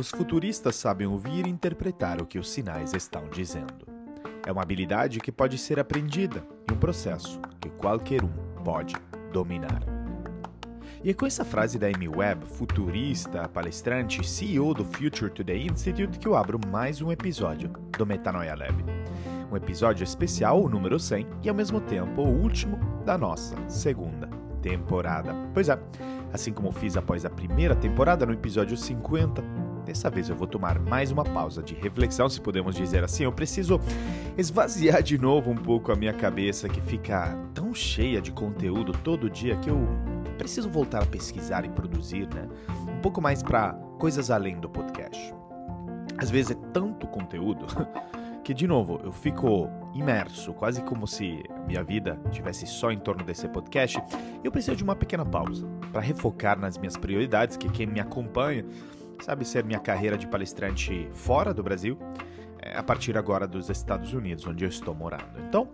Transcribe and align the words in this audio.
Os 0.00 0.08
futuristas 0.08 0.76
sabem 0.76 1.06
ouvir 1.06 1.46
e 1.46 1.50
interpretar 1.50 2.22
o 2.22 2.26
que 2.26 2.38
os 2.38 2.50
sinais 2.50 2.94
estão 2.94 3.28
dizendo. 3.28 3.86
É 4.46 4.50
uma 4.50 4.62
habilidade 4.62 5.20
que 5.20 5.30
pode 5.30 5.58
ser 5.58 5.78
aprendida 5.78 6.42
e 6.66 6.72
um 6.72 6.78
processo 6.78 7.38
que 7.60 7.68
qualquer 7.68 8.24
um 8.24 8.30
pode 8.64 8.94
dominar. 9.30 9.82
E 11.04 11.10
é 11.10 11.12
com 11.12 11.26
essa 11.26 11.44
frase 11.44 11.78
da 11.78 11.86
Amy 11.86 12.08
Webb, 12.08 12.46
futurista, 12.46 13.46
palestrante 13.46 14.22
e 14.22 14.26
CEO 14.26 14.72
do 14.72 14.86
Future 14.86 15.30
Today 15.30 15.66
Institute, 15.66 16.18
que 16.18 16.26
eu 16.26 16.34
abro 16.34 16.58
mais 16.66 17.02
um 17.02 17.12
episódio 17.12 17.68
do 17.98 18.06
Metanoia 18.06 18.54
Lab. 18.54 18.82
Um 19.52 19.56
episódio 19.56 20.02
especial, 20.02 20.64
o 20.64 20.68
número 20.70 20.98
100, 20.98 21.26
e 21.42 21.48
ao 21.50 21.54
mesmo 21.54 21.78
tempo 21.78 22.22
o 22.22 22.42
último 22.42 22.78
da 23.04 23.18
nossa 23.18 23.54
segunda 23.68 24.30
temporada. 24.62 25.34
Pois 25.52 25.68
é, 25.68 25.78
assim 26.32 26.52
como 26.52 26.72
fiz 26.72 26.96
após 26.96 27.24
a 27.24 27.30
primeira 27.30 27.74
temporada 27.74 28.24
no 28.24 28.32
episódio 28.32 28.76
50, 28.76 29.42
Dessa 29.90 30.08
vez 30.08 30.28
eu 30.28 30.36
vou 30.36 30.46
tomar 30.46 30.78
mais 30.78 31.10
uma 31.10 31.24
pausa 31.24 31.64
de 31.64 31.74
reflexão, 31.74 32.28
se 32.28 32.40
podemos 32.40 32.76
dizer 32.76 33.02
assim. 33.02 33.24
Eu 33.24 33.32
preciso 33.32 33.80
esvaziar 34.38 35.02
de 35.02 35.18
novo 35.18 35.50
um 35.50 35.56
pouco 35.56 35.90
a 35.90 35.96
minha 35.96 36.12
cabeça 36.12 36.68
que 36.68 36.80
fica 36.80 37.36
tão 37.52 37.74
cheia 37.74 38.22
de 38.22 38.30
conteúdo 38.30 38.92
todo 38.92 39.28
dia 39.28 39.56
que 39.56 39.68
eu 39.68 39.80
preciso 40.38 40.70
voltar 40.70 41.02
a 41.02 41.06
pesquisar 41.06 41.64
e 41.64 41.68
produzir, 41.70 42.28
né? 42.32 42.48
Um 42.88 43.00
pouco 43.00 43.20
mais 43.20 43.42
para 43.42 43.72
coisas 43.98 44.30
além 44.30 44.60
do 44.60 44.70
podcast. 44.70 45.34
Às 46.16 46.30
vezes 46.30 46.52
é 46.52 46.58
tanto 46.72 47.08
conteúdo 47.08 47.66
que, 48.44 48.54
de 48.54 48.68
novo, 48.68 49.00
eu 49.02 49.10
fico 49.10 49.68
imerso, 49.92 50.52
quase 50.52 50.82
como 50.82 51.04
se 51.04 51.42
minha 51.66 51.82
vida 51.82 52.16
tivesse 52.30 52.64
só 52.64 52.92
em 52.92 52.98
torno 53.00 53.24
desse 53.24 53.48
podcast. 53.48 54.00
Eu 54.44 54.52
preciso 54.52 54.76
de 54.76 54.84
uma 54.84 54.94
pequena 54.94 55.24
pausa 55.24 55.66
para 55.90 56.00
refocar 56.00 56.56
nas 56.56 56.78
minhas 56.78 56.96
prioridades, 56.96 57.56
que 57.56 57.68
quem 57.68 57.88
me 57.88 57.98
acompanha 57.98 58.64
sabe 59.20 59.44
ser 59.44 59.64
minha 59.64 59.78
carreira 59.78 60.16
de 60.16 60.26
palestrante 60.26 61.08
fora 61.12 61.52
do 61.54 61.62
Brasil, 61.62 61.98
é, 62.62 62.76
a 62.76 62.82
partir 62.82 63.16
agora 63.16 63.46
dos 63.46 63.70
Estados 63.70 64.12
Unidos, 64.12 64.46
onde 64.46 64.64
eu 64.64 64.68
estou 64.68 64.94
morando. 64.94 65.40
Então, 65.48 65.68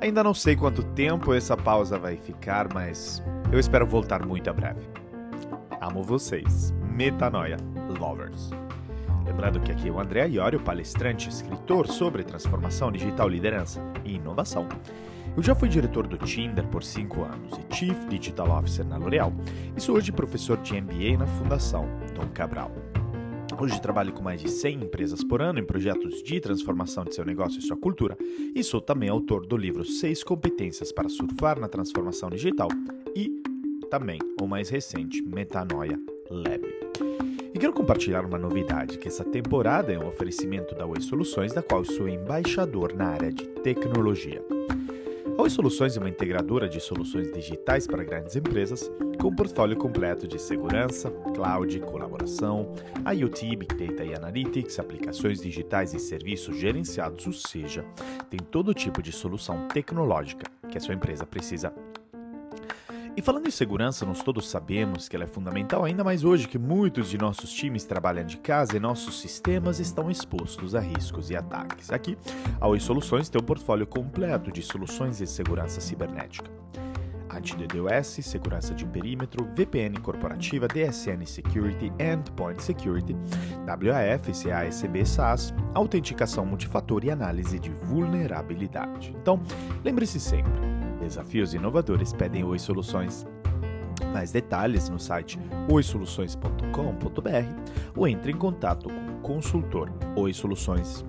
ainda 0.00 0.22
não 0.22 0.34
sei 0.34 0.56
quanto 0.56 0.82
tempo 0.82 1.32
essa 1.32 1.56
pausa 1.56 1.98
vai 1.98 2.16
ficar, 2.16 2.72
mas 2.72 3.22
eu 3.52 3.58
espero 3.58 3.86
voltar 3.86 4.24
muito 4.24 4.50
a 4.50 4.52
breve. 4.52 4.80
Amo 5.80 6.02
vocês, 6.02 6.72
Metanoia 6.90 7.56
Lovers. 7.98 8.50
Lembrando 9.24 9.60
que 9.60 9.72
aqui 9.72 9.88
é 9.88 9.90
o 9.90 9.98
André 9.98 10.28
Iorio, 10.28 10.60
palestrante 10.60 11.28
escritor 11.28 11.88
sobre 11.88 12.22
transformação 12.22 12.92
digital, 12.92 13.28
liderança 13.28 13.82
e 14.04 14.14
inovação. 14.14 14.68
Eu 15.36 15.42
já 15.42 15.54
fui 15.54 15.68
diretor 15.68 16.06
do 16.06 16.16
Tinder 16.16 16.66
por 16.68 16.82
5 16.82 17.22
anos 17.22 17.52
e 17.58 17.74
Chief 17.74 18.06
Digital 18.08 18.50
Officer 18.50 18.86
na 18.86 18.96
L'Oréal 18.96 19.32
e 19.76 19.80
sou 19.80 19.96
hoje 19.96 20.10
professor 20.10 20.56
de 20.58 20.80
MBA 20.80 21.18
na 21.18 21.26
Fundação 21.26 21.86
Dom 22.14 22.28
Cabral. 22.28 22.70
Hoje 23.58 23.80
trabalho 23.80 24.12
com 24.12 24.22
mais 24.22 24.40
de 24.40 24.50
100 24.50 24.84
empresas 24.84 25.24
por 25.24 25.40
ano 25.40 25.58
em 25.58 25.64
projetos 25.64 26.22
de 26.22 26.38
transformação 26.40 27.04
de 27.04 27.14
seu 27.14 27.24
negócio 27.24 27.58
e 27.58 27.62
sua 27.62 27.76
cultura 27.76 28.16
e 28.54 28.62
sou 28.62 28.82
também 28.82 29.08
autor 29.08 29.46
do 29.46 29.56
livro 29.56 29.82
6 29.82 30.22
competências 30.22 30.92
para 30.92 31.08
surfar 31.08 31.58
na 31.58 31.66
transformação 31.66 32.28
digital 32.28 32.68
e 33.14 33.42
também 33.90 34.18
o 34.40 34.46
mais 34.46 34.68
recente 34.68 35.22
Metanoia 35.22 35.98
Lab. 36.30 36.66
E 37.54 37.58
quero 37.58 37.72
compartilhar 37.72 38.26
uma 38.26 38.38
novidade, 38.38 38.98
que 38.98 39.08
essa 39.08 39.24
temporada 39.24 39.90
é 39.90 39.98
um 39.98 40.06
oferecimento 40.06 40.74
da 40.74 40.84
Oi 40.84 41.00
Soluções, 41.00 41.54
da 41.54 41.62
qual 41.62 41.82
sou 41.82 42.06
embaixador 42.06 42.94
na 42.94 43.06
área 43.06 43.32
de 43.32 43.46
tecnologia. 43.62 44.44
A 45.38 45.42
Oi 45.42 45.50
Soluções 45.50 45.94
é 45.94 46.00
uma 46.00 46.08
integradora 46.08 46.66
de 46.66 46.80
soluções 46.80 47.30
digitais 47.30 47.86
para 47.86 48.02
grandes 48.02 48.34
empresas, 48.34 48.90
com 49.20 49.28
um 49.28 49.36
portfólio 49.36 49.76
completo 49.76 50.26
de 50.26 50.40
segurança, 50.40 51.10
cloud, 51.34 51.78
colaboração, 51.80 52.72
IoT, 53.14 53.54
Big 53.54 53.74
Data 53.74 54.02
e 54.02 54.14
Analytics, 54.14 54.78
aplicações 54.78 55.42
digitais 55.42 55.92
e 55.92 55.98
serviços 55.98 56.56
gerenciados, 56.56 57.26
ou 57.26 57.34
seja, 57.34 57.84
tem 58.30 58.40
todo 58.40 58.72
tipo 58.72 59.02
de 59.02 59.12
solução 59.12 59.68
tecnológica 59.68 60.46
que 60.70 60.78
a 60.78 60.80
sua 60.80 60.94
empresa 60.94 61.26
precisa 61.26 61.70
e 63.16 63.22
falando 63.22 63.46
em 63.46 63.50
segurança, 63.50 64.04
nós 64.04 64.22
todos 64.22 64.46
sabemos 64.46 65.08
que 65.08 65.16
ela 65.16 65.24
é 65.24 65.26
fundamental, 65.28 65.84
ainda 65.84 66.04
mais 66.04 66.22
hoje 66.22 66.46
que 66.46 66.58
muitos 66.58 67.08
de 67.08 67.16
nossos 67.16 67.50
times 67.50 67.84
trabalham 67.84 68.26
de 68.26 68.36
casa 68.36 68.76
e 68.76 68.80
nossos 68.80 69.18
sistemas 69.18 69.80
estão 69.80 70.10
expostos 70.10 70.74
a 70.74 70.80
riscos 70.80 71.30
e 71.30 71.36
ataques. 71.36 71.90
Aqui, 71.90 72.18
a 72.60 72.68
Oi 72.68 72.78
Soluções 72.78 73.30
tem 73.30 73.40
um 73.40 73.44
portfólio 73.44 73.86
completo 73.86 74.52
de 74.52 74.60
soluções 74.60 75.16
de 75.16 75.26
segurança 75.26 75.80
cibernética. 75.80 76.50
Anti-DDoS, 77.30 78.18
segurança 78.22 78.74
de 78.74 78.84
perímetro, 78.84 79.48
VPN 79.54 79.98
corporativa, 80.00 80.68
DSN 80.68 81.24
Security, 81.24 81.90
Endpoint 81.98 82.62
Security, 82.62 83.16
WAF, 83.66 84.44
CASB 84.44 85.06
SaaS, 85.06 85.54
autenticação 85.74 86.44
multifator 86.44 87.02
e 87.04 87.10
análise 87.10 87.58
de 87.58 87.70
vulnerabilidade. 87.70 89.14
Então, 89.20 89.40
lembre-se 89.82 90.20
sempre, 90.20 90.52
Desafios 91.00 91.54
inovadores 91.54 92.12
pedem 92.12 92.44
Oi 92.44 92.58
Soluções. 92.58 93.26
Mais 94.12 94.32
detalhes 94.32 94.88
no 94.88 94.98
site 94.98 95.38
oisoluções.com.br 95.70 97.92
ou 97.94 98.08
entre 98.08 98.32
em 98.32 98.36
contato 98.36 98.88
com 98.88 98.94
o 98.94 99.20
consultor 99.20 99.92
Oi 100.16 100.32
Soluções. 100.32 101.04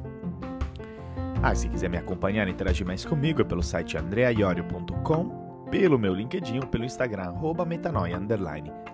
Ah, 1.42 1.53
se 1.53 1.70
quiser 1.70 1.90
me 1.90 1.98
acompanhar 1.98 2.48
e 2.48 2.52
interagir 2.52 2.86
mais 2.86 3.06
comigo 3.06 3.42
é 3.42 3.44
pelo 3.44 3.62
site 3.62 3.98
andreaiorio.com, 3.98 5.66
pelo 5.70 6.00
meu 6.00 6.14
LinkedIn 6.14 6.59
ou 6.59 6.68
pelo 6.68 6.84
Instagram, 6.84 7.25
arroba 7.25 7.66
metanoia, 7.66 8.19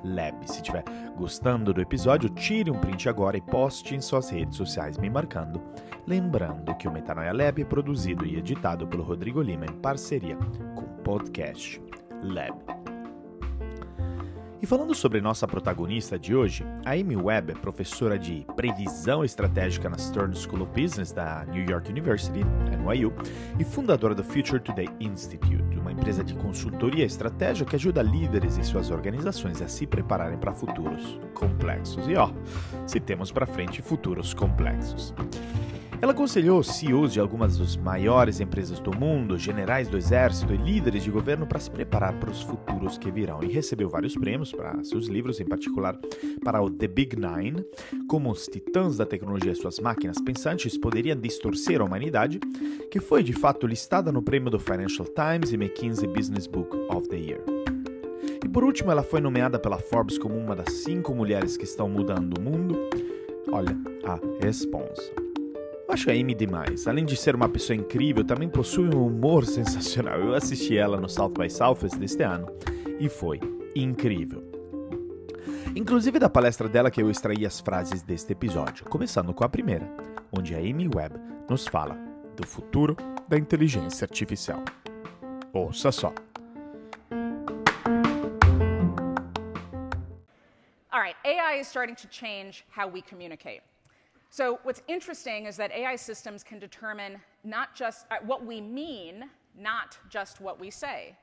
lab. 0.04 0.36
Se 0.46 0.58
estiver 0.58 0.84
gostando 1.16 1.74
do 1.74 1.82
episódio, 1.82 2.30
tire 2.30 2.70
um 2.70 2.80
print 2.80 3.08
agora 3.08 3.38
e 3.38 3.42
poste 3.42 3.96
em 3.96 4.02
suas 4.02 4.30
redes 4.30 4.58
sociais 4.58 4.98
me 4.98 5.10
marcando. 5.10 5.62
Lembrando 6.06 6.76
que 6.76 6.86
o 6.86 6.92
Metanoia 6.92 7.32
Lab 7.32 7.62
é 7.62 7.66
produzido 7.66 8.26
e 8.26 8.36
editado 8.36 8.86
pelo 8.86 9.04
Rodrigo 9.04 9.42
Lima 9.42 9.66
em 9.66 9.72
parceria 9.72 10.38
Podcast 11.04 11.82
Lab. 12.24 12.58
E 14.62 14.66
falando 14.66 14.96
sobre 14.96 15.20
nossa 15.20 15.46
protagonista 15.46 16.18
de 16.18 16.34
hoje, 16.34 16.66
a 16.86 16.92
Amy 16.92 17.18
Webb 17.18 17.52
é 17.52 17.56
professora 17.56 18.18
de 18.18 18.46
previsão 18.56 19.26
estratégica 19.26 19.90
na 19.90 19.98
Stern 19.98 20.34
School 20.34 20.62
of 20.62 20.82
Business 20.82 21.12
da 21.12 21.44
New 21.46 21.66
York 21.70 21.92
University, 21.92 22.40
NYU, 22.40 23.12
e 23.60 23.66
fundadora 23.66 24.16
do 24.16 24.24
Future 24.24 24.62
Today 24.62 24.88
Institute, 25.02 25.78
uma 25.78 25.92
empresa 25.92 26.24
de 26.24 26.34
consultoria 26.36 27.04
estratégica 27.04 27.72
que 27.72 27.76
ajuda 27.76 28.02
líderes 28.02 28.58
e 28.58 28.64
suas 28.64 28.90
organizações 28.90 29.62
a 29.62 29.68
se 29.68 29.86
prepararem 29.86 30.38
para 30.38 30.54
futuros 30.54 31.20
complexos. 31.34 32.08
E 32.08 32.16
ó, 32.16 32.32
se 32.88 33.02
temos 33.02 33.30
para 33.30 33.46
frente 33.46 33.82
futuros 33.82 34.34
complexos. 34.34 35.14
Ela 36.04 36.12
aconselhou 36.12 36.62
CEOs 36.62 37.14
de 37.14 37.22
algumas 37.22 37.58
das 37.58 37.78
maiores 37.78 38.42
empresas 38.42 38.78
do 38.78 38.94
mundo, 38.94 39.38
generais 39.38 39.88
do 39.88 39.96
exército 39.96 40.54
e 40.54 40.58
líderes 40.58 41.02
de 41.02 41.10
governo 41.10 41.48
para 41.48 41.62
se 41.62 41.72
preparar 41.72 42.20
para 42.20 42.30
os 42.30 42.42
futuros 42.42 42.98
que 42.98 43.10
virão 43.10 43.42
e 43.42 43.48
recebeu 43.48 43.88
vários 43.88 44.14
prêmios 44.14 44.52
para 44.52 44.84
seus 44.84 45.08
livros, 45.08 45.40
em 45.40 45.46
particular 45.46 45.98
para 46.44 46.62
o 46.62 46.70
The 46.70 46.90
Big 46.90 47.16
Nine, 47.16 47.66
como 48.06 48.30
os 48.30 48.48
titãs 48.48 48.98
da 48.98 49.06
tecnologia 49.06 49.54
e 49.54 49.56
suas 49.56 49.80
máquinas 49.80 50.20
pensantes 50.20 50.78
poderiam 50.78 51.18
distorcer 51.18 51.80
a 51.80 51.86
humanidade, 51.86 52.38
que 52.92 53.00
foi 53.00 53.24
de 53.24 53.32
fato 53.32 53.66
listada 53.66 54.12
no 54.12 54.22
prêmio 54.22 54.52
do 54.52 54.60
Financial 54.60 55.08
Times 55.08 55.54
e 55.54 55.56
McKinsey 55.56 56.10
Business 56.10 56.48
Book 56.48 56.76
of 56.94 57.08
the 57.08 57.16
Year. 57.16 57.42
E 58.44 58.50
por 58.50 58.66
último, 58.66 58.92
ela 58.92 59.04
foi 59.04 59.22
nomeada 59.22 59.58
pela 59.58 59.80
Forbes 59.80 60.18
como 60.18 60.36
uma 60.36 60.54
das 60.54 60.70
cinco 60.84 61.16
mulheres 61.16 61.56
que 61.56 61.64
estão 61.64 61.88
mudando 61.88 62.38
o 62.38 62.42
mundo. 62.42 62.78
Olha, 63.50 63.74
a 64.04 64.20
responsa. 64.46 65.23
Acho 65.94 66.10
a 66.10 66.14
Amy 66.14 66.34
demais. 66.34 66.88
Além 66.88 67.06
de 67.06 67.16
ser 67.16 67.36
uma 67.36 67.48
pessoa 67.48 67.78
incrível, 67.78 68.24
também 68.24 68.50
possui 68.50 68.90
um 68.96 69.06
humor 69.06 69.46
sensacional. 69.46 70.20
Eu 70.20 70.34
assisti 70.34 70.76
ela 70.76 71.00
no 71.00 71.08
South 71.08 71.36
by 71.38 71.48
Southwest 71.48 72.00
deste 72.00 72.24
ano 72.24 72.48
e 73.00 73.08
foi 73.08 73.40
incrível. 73.76 74.42
Inclusive 75.76 76.18
da 76.18 76.28
palestra 76.28 76.68
dela 76.68 76.90
que 76.90 77.00
eu 77.00 77.12
extraí 77.12 77.46
as 77.46 77.60
frases 77.60 78.02
deste 78.02 78.34
episódio, 78.34 78.86
começando 78.86 79.36
com 79.36 79.44
a 79.44 79.50
primeira, 79.50 79.88
onde 80.36 80.56
a 80.56 80.58
Amy 80.58 80.90
Webb 80.92 81.16
nos 81.48 81.68
fala 81.68 81.96
do 82.36 82.48
futuro 82.48 82.98
da 83.28 83.38
inteligência 83.38 84.06
artificial. 84.06 84.64
Ouça 85.54 85.92
só. 85.92 86.12
All 90.92 91.02
right, 91.02 91.16
AI 91.24 91.60
is 91.60 91.68
starting 91.68 91.94
to 91.98 92.08
change 92.10 92.66
how 92.76 92.90
we 92.92 93.04
communicate. 93.04 93.62
So 94.34 94.58
what's 94.64 94.82
interesting 94.88 95.46
is 95.46 95.56
that 95.58 95.72
AI 95.72 95.96
systems 95.96 96.42
can 96.42 96.58
determine 96.58 97.22
not 97.44 97.76
just 97.76 98.08
uh, 98.10 98.16
what 98.26 98.44
we 98.44 98.62
mean, 98.62 99.26
not 99.56 99.96
just 100.10 100.42
what 100.42 100.60
we 100.60 100.72
say. 100.72 101.16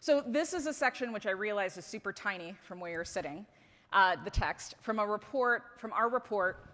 So 0.00 0.20
this 0.26 0.52
is 0.52 0.66
a 0.66 0.72
section 0.72 1.12
which 1.12 1.26
I 1.26 1.30
realize 1.30 1.76
is 1.76 1.84
super 1.84 2.12
tiny 2.12 2.56
from 2.64 2.80
where 2.80 2.90
you're 2.90 3.04
sitting, 3.04 3.46
uh, 3.92 4.16
the 4.24 4.30
text, 4.30 4.74
from 4.80 4.98
a 4.98 5.06
report, 5.06 5.62
from 5.78 5.92
our 5.92 6.08
report 6.08 6.66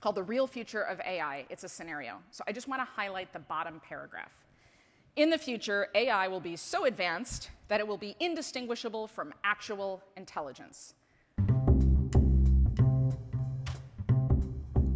called 0.00 0.14
The 0.14 0.22
Real 0.22 0.46
Future 0.46 0.80
of 0.80 0.98
AI. 1.00 1.44
It's 1.50 1.64
a 1.64 1.68
scenario. 1.68 2.16
So 2.30 2.42
I 2.48 2.52
just 2.52 2.66
want 2.66 2.80
to 2.80 2.86
highlight 2.86 3.34
the 3.34 3.40
bottom 3.40 3.82
paragraph. 3.86 4.32
In 5.16 5.28
the 5.28 5.36
future, 5.36 5.88
AI 5.94 6.26
will 6.26 6.40
be 6.40 6.56
so 6.56 6.86
advanced 6.86 7.50
that 7.68 7.80
it 7.80 7.86
will 7.86 7.98
be 7.98 8.16
indistinguishable 8.18 9.08
from 9.08 9.34
actual 9.44 10.02
intelligence. 10.16 10.94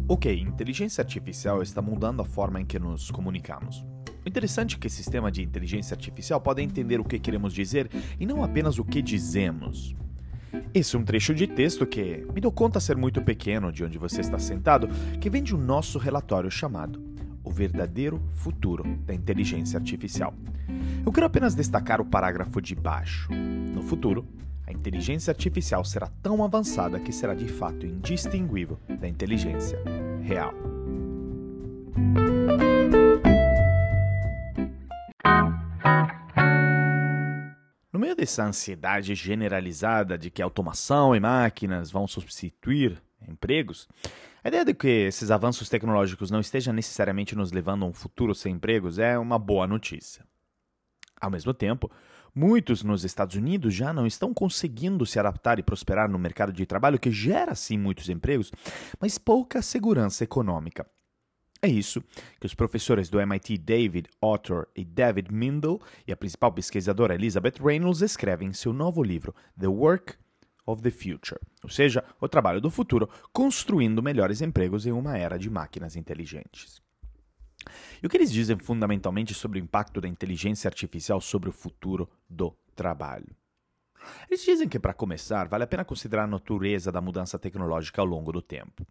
Ok, 0.09 0.39
inteligência 0.39 1.01
artificial 1.01 1.61
está 1.61 1.81
mudando 1.81 2.21
a 2.21 2.25
forma 2.25 2.61
em 2.61 2.65
que 2.65 2.79
nos 2.79 3.11
comunicamos. 3.11 3.85
O 4.25 4.29
interessante 4.29 4.77
é 4.77 4.79
que 4.79 4.87
esse 4.87 4.95
sistema 4.95 5.29
de 5.29 5.43
inteligência 5.43 5.95
artificial 5.95 6.39
pode 6.39 6.61
entender 6.61 6.97
o 6.97 7.03
que 7.03 7.19
queremos 7.19 7.53
dizer 7.53 7.89
e 8.17 8.25
não 8.25 8.41
apenas 8.41 8.79
o 8.79 8.85
que 8.85 9.01
dizemos. 9.01 9.93
Esse 10.73 10.95
é 10.95 10.99
um 10.99 11.03
trecho 11.03 11.35
de 11.35 11.45
texto 11.45 11.85
que 11.85 12.25
me 12.33 12.39
dou 12.39 12.53
conta 12.53 12.79
ser 12.79 12.95
muito 12.95 13.21
pequeno 13.21 13.69
de 13.69 13.83
onde 13.83 13.97
você 13.97 14.21
está 14.21 14.39
sentado, 14.39 14.87
que 15.19 15.29
vem 15.29 15.43
de 15.43 15.53
um 15.53 15.59
nosso 15.59 15.99
relatório 15.99 16.49
chamado 16.49 17.03
O 17.43 17.51
Verdadeiro 17.51 18.21
Futuro 18.33 18.85
da 19.05 19.13
Inteligência 19.13 19.77
Artificial. 19.77 20.33
Eu 21.05 21.11
quero 21.11 21.25
apenas 21.25 21.53
destacar 21.53 21.99
o 21.99 22.05
parágrafo 22.05 22.61
de 22.61 22.75
baixo. 22.75 23.29
No 23.33 23.81
futuro, 23.81 24.25
a 24.67 24.73
inteligência 24.73 25.31
artificial 25.31 25.85
será 25.85 26.07
tão 26.21 26.43
avançada 26.43 26.99
que 26.99 27.13
será 27.13 27.33
de 27.33 27.47
fato 27.47 27.85
indistinguível 27.85 28.77
da 28.99 29.07
inteligência 29.07 29.81
real. 30.21 30.53
No 37.93 37.97
meio 37.97 38.13
dessa 38.13 38.43
ansiedade 38.43 39.15
generalizada 39.15 40.17
de 40.17 40.29
que 40.29 40.41
automação 40.41 41.15
e 41.15 41.19
máquinas 41.19 41.89
vão 41.89 42.05
substituir 42.05 43.01
empregos, 43.25 43.87
a 44.43 44.49
ideia 44.49 44.65
de 44.65 44.73
que 44.73 44.87
esses 44.87 45.31
avanços 45.31 45.69
tecnológicos 45.69 46.29
não 46.29 46.41
estejam 46.41 46.73
necessariamente 46.73 47.35
nos 47.35 47.53
levando 47.53 47.83
a 47.83 47.87
um 47.87 47.93
futuro 47.93 48.35
sem 48.35 48.55
empregos 48.55 48.99
é 48.99 49.17
uma 49.17 49.39
boa 49.39 49.65
notícia. 49.65 50.25
Ao 51.19 51.31
mesmo 51.31 51.53
tempo, 51.53 51.89
muitos 52.37 52.83
nos 52.83 53.03
Estados 53.03 53.35
Unidos 53.35 53.73
já 53.73 53.91
não 53.91 54.05
estão 54.05 54.31
conseguindo 54.31 55.07
se 55.07 55.17
adaptar 55.17 55.57
e 55.57 55.63
prosperar 55.63 56.07
no 56.07 56.19
mercado 56.19 56.53
de 56.53 56.67
trabalho 56.67 56.99
que 56.99 57.11
gera 57.11 57.55
sim 57.55 57.79
muitos 57.79 58.09
empregos, 58.09 58.51
mas 59.01 59.17
pouca 59.17 59.59
segurança 59.59 60.23
econômica. 60.23 60.85
É 61.59 61.67
isso 61.67 62.03
que 62.39 62.45
os 62.45 62.53
professores 62.53 63.09
do 63.09 63.19
MIT 63.19 63.57
David 63.57 64.07
Otter 64.21 64.67
e 64.75 64.85
David 64.85 65.33
Mindel 65.33 65.81
e 66.05 66.11
a 66.11 66.17
principal 66.17 66.51
pesquisadora 66.51 67.15
Elizabeth 67.15 67.55
Reynolds 67.59 68.01
escrevem 68.01 68.49
em 68.49 68.53
seu 68.53 68.71
novo 68.71 69.01
livro 69.01 69.33
The 69.59 69.67
Work 69.67 70.13
of 70.67 70.83
the 70.83 70.91
Future, 70.91 71.41
ou 71.63 71.69
seja, 71.71 72.03
o 72.21 72.29
trabalho 72.29 72.61
do 72.61 72.69
futuro 72.69 73.09
construindo 73.33 74.03
melhores 74.03 74.41
empregos 74.41 74.85
em 74.85 74.91
uma 74.91 75.17
era 75.17 75.39
de 75.39 75.49
máquinas 75.49 75.95
inteligentes. 75.95 76.85
E 78.01 78.05
o 78.05 78.09
que 78.09 78.17
eles 78.17 78.31
dizem 78.31 78.57
fundamentalmente 78.57 79.33
sobre 79.33 79.59
o 79.59 79.63
impacto 79.63 80.01
da 80.01 80.07
inteligência 80.07 80.67
artificial 80.67 81.21
sobre 81.21 81.49
o 81.49 81.53
futuro 81.53 82.09
do 82.29 82.55
trabalho? 82.75 83.35
Eles 84.29 84.43
dizem 84.43 84.69
que, 84.69 84.79
para 84.79 84.93
começar, 84.93 85.47
vale 85.47 85.63
a 85.63 85.67
pena 85.67 85.83
considerar 85.83 86.23
a 86.23 86.27
natureza 86.27 86.91
da 86.91 87.01
mudança 87.01 87.37
tecnológica 87.37 88.01
ao 88.01 88.07
longo 88.07 88.31
do 88.31 88.41
tempo. 88.41 88.85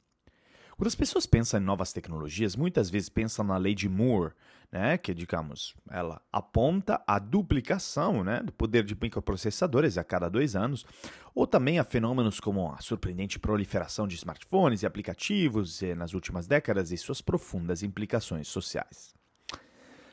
Quando 0.76 0.88
as 0.88 0.94
pessoas 0.94 1.25
pensam 1.25 1.58
em 1.58 1.64
novas 1.64 1.90
tecnologias, 1.90 2.55
muitas 2.55 2.90
vezes 2.90 3.08
pensam 3.08 3.43
na 3.43 3.56
lei 3.56 3.75
de 3.75 3.88
Moore, 3.88 4.34
né, 4.70 4.99
que, 4.99 5.14
digamos, 5.14 5.75
ela 5.90 6.20
aponta 6.31 7.02
a 7.06 7.19
duplicação 7.19 8.23
né, 8.23 8.43
do 8.43 8.52
poder 8.52 8.84
de 8.84 8.94
microprocessadores 8.94 9.96
a 9.96 10.05
cada 10.05 10.28
dois 10.28 10.55
anos, 10.55 10.84
ou 11.34 11.46
também 11.46 11.78
a 11.78 11.84
fenômenos 11.84 12.40
como 12.40 12.70
a 12.70 12.78
surpreendente 12.82 13.38
proliferação 13.38 14.06
de 14.06 14.17
smartphones 14.17 14.82
e 14.82 14.87
aplicativos 14.87 15.82
eh, 15.82 15.94
nas 15.94 16.12
últimas 16.12 16.46
décadas 16.46 16.93
e 16.93 16.99
suas 16.99 17.23
profundas 17.23 17.82
implicações 17.82 18.46
sociais. 18.46 19.14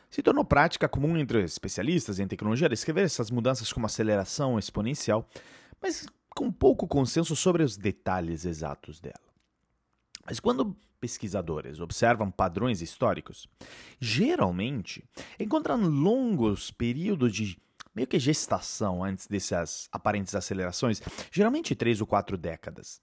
Se 0.09 0.23
tornou 0.23 0.45
prática 0.45 0.87
comum 0.87 1.17
entre 1.17 1.43
especialistas 1.43 2.19
em 2.19 2.27
tecnologia 2.27 2.69
descrever 2.69 3.01
essas 3.01 3.29
mudanças 3.29 3.73
como 3.73 3.85
aceleração 3.85 4.57
exponencial, 4.57 5.27
mas 5.81 6.05
com 6.29 6.49
pouco 6.49 6.87
consenso 6.87 7.35
sobre 7.35 7.63
os 7.63 7.75
detalhes 7.75 8.45
exatos 8.45 9.01
dela. 9.01 9.32
Mas 10.25 10.39
quando 10.39 10.75
pesquisadores 10.99 11.79
observam 11.79 12.31
padrões 12.31 12.81
históricos, 12.81 13.47
geralmente 13.99 15.03
encontram 15.39 15.81
longos 15.81 16.71
períodos 16.71 17.33
de 17.33 17.57
meio 17.93 18.07
que 18.07 18.17
gestação 18.17 19.03
antes 19.03 19.27
dessas 19.27 19.87
aparentes 19.91 20.33
acelerações, 20.33 21.01
geralmente 21.31 21.75
três 21.75 22.01
ou 22.01 22.07
quatro 22.07 22.37
décadas. 22.37 22.99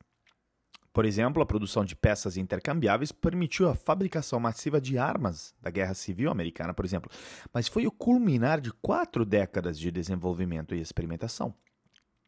Por 0.92 1.04
exemplo, 1.04 1.40
a 1.40 1.46
produção 1.46 1.84
de 1.84 1.94
peças 1.94 2.36
intercambiáveis 2.36 3.12
permitiu 3.12 3.68
a 3.68 3.76
fabricação 3.76 4.40
massiva 4.40 4.80
de 4.80 4.98
armas 4.98 5.54
da 5.60 5.70
Guerra 5.70 5.94
Civil 5.94 6.30
Americana, 6.30 6.74
por 6.74 6.84
exemplo, 6.84 7.10
mas 7.52 7.68
foi 7.68 7.86
o 7.86 7.92
culminar 7.92 8.60
de 8.60 8.72
quatro 8.72 9.24
décadas 9.24 9.78
de 9.78 9.90
desenvolvimento 9.90 10.74
e 10.74 10.80
experimentação. 10.80 11.54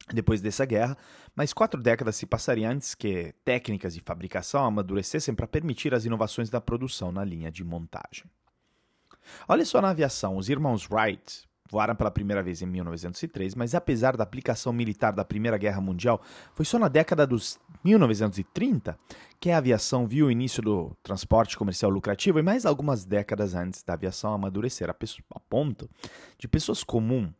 Depois 0.08 0.40
dessa 0.40 0.64
guerra, 0.64 0.96
mais 1.34 1.52
quatro 1.52 1.80
décadas 1.80 2.16
se 2.16 2.26
passariam 2.26 2.72
antes 2.72 2.94
que 2.94 3.34
técnicas 3.44 3.94
de 3.94 4.00
fabricação 4.00 4.64
amadurecessem 4.64 5.34
para 5.34 5.46
permitir 5.46 5.94
as 5.94 6.04
inovações 6.04 6.50
da 6.50 6.60
produção 6.60 7.12
na 7.12 7.24
linha 7.24 7.50
de 7.50 7.64
montagem. 7.64 8.24
Olha 9.48 9.64
só 9.64 9.80
na 9.80 9.90
aviação, 9.90 10.36
os 10.36 10.48
irmãos 10.48 10.88
Wright 10.90 11.46
voaram 11.70 11.96
pela 11.96 12.10
primeira 12.10 12.42
vez 12.42 12.60
em 12.60 12.66
1903, 12.66 13.54
mas 13.54 13.74
apesar 13.74 14.14
da 14.14 14.22
aplicação 14.22 14.74
militar 14.74 15.12
da 15.14 15.24
Primeira 15.24 15.56
Guerra 15.56 15.80
Mundial, 15.80 16.20
foi 16.54 16.66
só 16.66 16.78
na 16.78 16.86
década 16.86 17.26
dos 17.26 17.58
1930 17.82 18.98
que 19.40 19.50
a 19.50 19.56
aviação 19.56 20.06
viu 20.06 20.26
o 20.26 20.30
início 20.30 20.62
do 20.62 20.94
transporte 21.02 21.56
comercial 21.56 21.90
lucrativo 21.90 22.38
e 22.38 22.42
mais 22.42 22.66
algumas 22.66 23.06
décadas 23.06 23.54
antes 23.54 23.82
da 23.82 23.94
aviação 23.94 24.34
amadurecer 24.34 24.90
a, 24.90 24.94
a 25.34 25.40
ponto 25.40 25.88
de 26.38 26.46
pessoas 26.46 26.84
comuns 26.84 27.32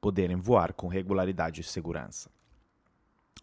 poderem 0.00 0.36
voar 0.36 0.72
com 0.72 0.88
regularidade 0.88 1.60
e 1.60 1.64
segurança. 1.64 2.30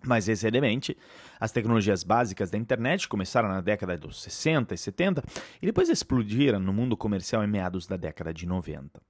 Mais 0.04 0.27
recentemente, 0.27 0.95
as 1.39 1.51
tecnologias 1.51 2.04
básicas 2.04 2.51
da 2.51 2.57
internet 2.57 3.07
começaram 3.07 3.50
na 3.50 3.62
década 3.62 3.98
dos 3.98 4.22
60 4.22 4.74
e 4.74 4.77
70 4.77 5.24
e 5.62 5.66
depois 5.66 5.89
explodiram 5.89 6.60
no 6.60 6.74
mundo 6.74 6.98
comercial 6.98 7.44
em 7.44 7.48
meados 7.48 7.88
da 7.88 7.98
década 7.98 8.33
de 8.33 8.45
90. 8.45 9.01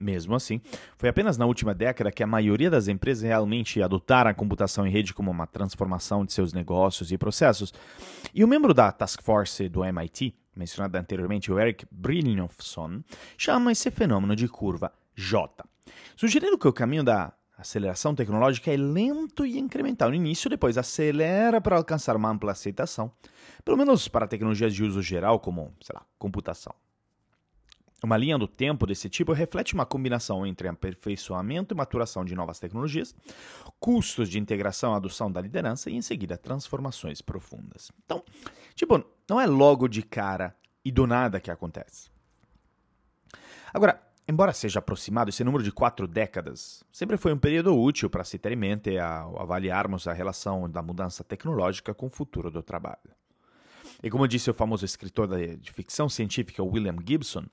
Mesmo 0.00 0.34
assim, 0.34 0.62
foi 0.96 1.10
apenas 1.10 1.36
na 1.36 1.44
última 1.44 1.74
década 1.74 2.10
que 2.10 2.22
a 2.22 2.26
maioria 2.26 2.70
das 2.70 2.88
empresas 2.88 3.22
realmente 3.22 3.82
adotaram 3.82 4.30
a 4.30 4.34
computação 4.34 4.86
em 4.86 4.90
rede 4.90 5.12
como 5.12 5.30
uma 5.30 5.46
transformação 5.46 6.24
de 6.24 6.32
seus 6.32 6.54
negócios 6.54 7.12
e 7.12 7.18
processos. 7.18 7.72
E 8.34 8.42
o 8.42 8.48
membro 8.48 8.72
da 8.72 8.90
Task 8.90 9.22
Force 9.22 9.68
do 9.68 9.84
MIT, 9.84 10.34
mencionado 10.60 10.96
anteriormente, 10.96 11.50
o 11.50 11.58
Eric 11.58 11.86
Brynjolfsson, 11.90 13.02
chama 13.36 13.72
esse 13.72 13.90
fenômeno 13.90 14.36
de 14.36 14.46
curva 14.46 14.92
J, 15.16 15.64
sugerindo 16.14 16.58
que 16.58 16.68
o 16.68 16.72
caminho 16.72 17.02
da 17.02 17.32
aceleração 17.56 18.14
tecnológica 18.14 18.72
é 18.72 18.76
lento 18.76 19.44
e 19.44 19.58
incremental 19.58 20.10
no 20.10 20.14
início, 20.14 20.48
depois 20.48 20.78
acelera 20.78 21.60
para 21.60 21.76
alcançar 21.76 22.14
uma 22.14 22.30
ampla 22.30 22.52
aceitação, 22.52 23.10
pelo 23.64 23.76
menos 23.76 24.06
para 24.06 24.28
tecnologias 24.28 24.74
de 24.74 24.84
uso 24.84 25.02
geral 25.02 25.40
como, 25.40 25.74
sei 25.80 25.94
lá, 25.94 26.04
computação. 26.18 26.74
Uma 28.02 28.16
linha 28.16 28.38
do 28.38 28.48
tempo 28.48 28.86
desse 28.86 29.10
tipo 29.10 29.34
reflete 29.34 29.74
uma 29.74 29.84
combinação 29.84 30.46
entre 30.46 30.66
aperfeiçoamento 30.68 31.74
e 31.74 31.76
maturação 31.76 32.24
de 32.24 32.34
novas 32.34 32.58
tecnologias, 32.58 33.14
custos 33.78 34.30
de 34.30 34.38
integração 34.38 34.94
e 34.94 34.96
adoção 34.96 35.30
da 35.30 35.40
liderança 35.40 35.90
e, 35.90 35.94
em 35.94 36.00
seguida, 36.00 36.38
transformações 36.38 37.20
profundas. 37.20 37.92
Então, 38.04 38.24
tipo, 38.74 39.04
não 39.28 39.38
é 39.38 39.46
logo 39.46 39.86
de 39.86 40.02
cara 40.02 40.56
e 40.84 40.90
do 40.90 41.06
nada 41.06 41.40
que 41.40 41.50
acontece. 41.50 42.10
Agora, 43.72 44.02
embora 44.26 44.52
seja 44.52 44.78
aproximado 44.78 45.30
esse 45.30 45.44
número 45.44 45.62
de 45.62 45.72
quatro 45.72 46.06
décadas, 46.06 46.82
sempre 46.92 47.16
foi 47.16 47.32
um 47.32 47.38
período 47.38 47.76
útil 47.78 48.10
para 48.10 48.24
se 48.24 48.38
ter 48.38 48.52
em 48.52 48.56
mente 48.56 48.98
ao 48.98 49.40
avaliarmos 49.40 50.06
a 50.06 50.12
relação 50.12 50.68
da 50.68 50.82
mudança 50.82 51.22
tecnológica 51.22 51.94
com 51.94 52.06
o 52.06 52.10
futuro 52.10 52.50
do 52.50 52.62
trabalho. 52.62 53.14
E 54.02 54.10
como 54.10 54.26
disse 54.26 54.50
o 54.50 54.54
famoso 54.54 54.84
escritor 54.84 55.28
de 55.56 55.72
ficção 55.72 56.08
científica 56.08 56.62
William 56.62 56.96
Gibson, 57.06 57.44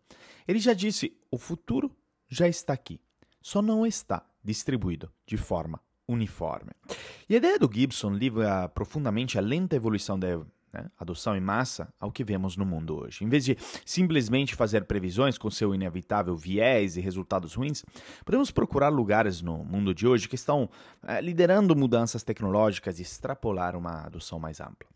ele 0.48 0.60
já 0.60 0.74
disse: 0.74 1.17
o 1.29 1.38
futuro 1.38 1.91
já 2.29 2.48
está 2.48 2.74
aqui, 2.74 3.01
só 3.41 3.62
não 3.62 3.86
está 3.86 4.25
distribuído 4.43 5.12
de 5.25 5.36
forma 5.36 5.81
uniforme. 6.07 6.72
E 7.27 7.34
a 7.34 7.38
ideia 7.38 7.60
do 7.60 7.69
Gibson 7.72 8.12
liga 8.12 8.69
profundamente 8.69 9.38
a 9.38 9.41
lenta 9.41 9.75
evolução 9.75 10.17
da 10.17 10.27
né, 10.77 10.89
adoção 10.98 11.36
em 11.36 11.41
massa 11.41 11.91
ao 12.00 12.12
que 12.12 12.24
vemos 12.24 12.55
no 12.55 12.65
mundo 12.65 12.96
hoje. 12.96 13.24
Em 13.24 13.29
vez 13.29 13.43
de 13.43 13.57
simplesmente 13.86 14.55
fazer 14.55 14.86
previsões 14.86 15.38
com 15.38 15.50
seu 15.50 15.74
inevitável 15.74 16.36
viés 16.36 16.96
e 16.96 17.01
resultados 17.01 17.55
ruins, 17.55 17.84
podemos 18.24 18.51
procurar 18.51 18.89
lugares 18.89 19.41
no 19.41 19.63
mundo 19.65 19.93
de 19.93 20.07
hoje 20.07 20.29
que 20.29 20.36
estão 20.36 20.69
é, 21.03 21.19
liderando 21.19 21.75
mudanças 21.75 22.24
tecnológicas 22.24 23.00
e 23.00 23.01
extrapolar 23.01 23.75
uma 23.75 24.05
adoção 24.05 24.39
mais 24.39 24.60
ampla 24.60 24.88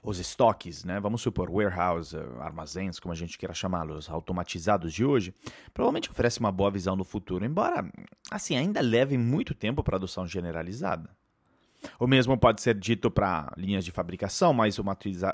os 0.00 0.20
estoques, 0.20 0.84
né? 0.84 1.00
Vamos 1.00 1.20
supor, 1.20 1.50
warehouse, 1.50 2.16
armazéns, 2.40 3.00
como 3.00 3.12
a 3.12 3.16
gente 3.16 3.36
queira 3.36 3.52
chamá-los, 3.52 4.08
automatizados 4.08 4.94
de 4.94 5.04
hoje, 5.04 5.34
provavelmente 5.74 6.08
oferece 6.08 6.38
uma 6.38 6.52
boa 6.52 6.70
visão 6.70 6.96
do 6.96 7.04
futuro, 7.04 7.44
embora, 7.44 7.84
assim, 8.30 8.56
ainda 8.56 8.80
leve 8.80 9.18
muito 9.18 9.54
tempo 9.54 9.82
para 9.82 9.96
adoção 9.96 10.26
generalizada. 10.26 11.10
O 11.98 12.06
mesmo 12.06 12.36
pode 12.36 12.60
ser 12.62 12.74
dito 12.74 13.10
para 13.10 13.52
linhas 13.56 13.84
de 13.84 13.92
fabricação 13.92 14.52
mais 14.52 14.76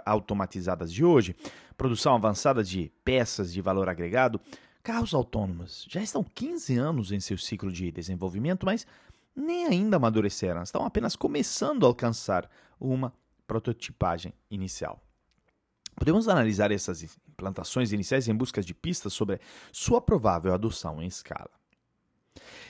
automatizadas 0.05 0.93
de 0.93 1.05
hoje, 1.05 1.35
produção 1.77 2.15
avançada 2.15 2.63
de 2.63 2.91
peças 3.05 3.53
de 3.53 3.61
valor 3.61 3.89
agregado. 3.89 4.41
Carros 4.83 5.15
autônomos 5.15 5.87
já 5.89 6.03
estão 6.03 6.23
15 6.23 6.77
anos 6.77 7.13
em 7.13 7.21
seu 7.21 7.39
ciclo 7.39 7.73
de 7.73 7.91
desenvolvimento, 7.91 8.67
mas 8.67 8.87
nem 9.35 9.67
ainda 9.67 9.97
amadureceram, 9.97 10.63
estão 10.63 10.85
apenas 10.85 11.17
começando 11.17 11.85
a 11.85 11.89
alcançar 11.89 12.49
uma 12.79 13.13
prototipagem 13.47 14.33
inicial. 14.51 15.01
Podemos 15.97 16.29
analisar 16.29 16.71
essas 16.71 17.03
implantações 17.03 17.93
iniciais 17.93 18.29
em 18.29 18.35
busca 18.35 18.61
de 18.61 18.75
pistas 18.75 19.13
sobre 19.13 19.41
sua 19.73 20.01
provável 20.01 20.53
adoção 20.53 21.03
em 21.03 21.07
escala. 21.07 21.51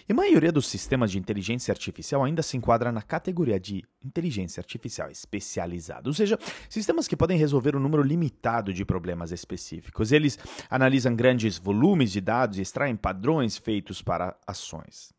E 0.08 0.12
a 0.12 0.14
maioria 0.14 0.52
dos 0.52 0.68
sistemas 0.68 1.10
de 1.10 1.18
inteligência 1.18 1.72
artificial 1.72 2.22
ainda 2.22 2.42
se 2.42 2.56
enquadra 2.56 2.92
na 2.92 3.00
categoria 3.00 3.58
de 3.58 3.82
inteligência 4.04 4.60
artificial 4.60 5.10
especializada, 5.10 6.08
ou 6.08 6.12
seja, 6.12 6.38
sistemas 6.68 7.08
que 7.08 7.16
podem 7.16 7.38
resolver 7.38 7.74
um 7.74 7.80
número 7.80 8.02
limitado 8.02 8.72
de 8.72 8.84
problemas 8.84 9.32
específicos. 9.32 10.12
Eles 10.12 10.38
analisam 10.68 11.16
grandes 11.16 11.56
volumes 11.56 12.12
de 12.12 12.20
dados 12.20 12.58
e 12.58 12.62
extraem 12.62 12.96
padrões 12.96 13.56
feitos 13.56 14.02
para 14.02 14.36
ações. 14.46 15.12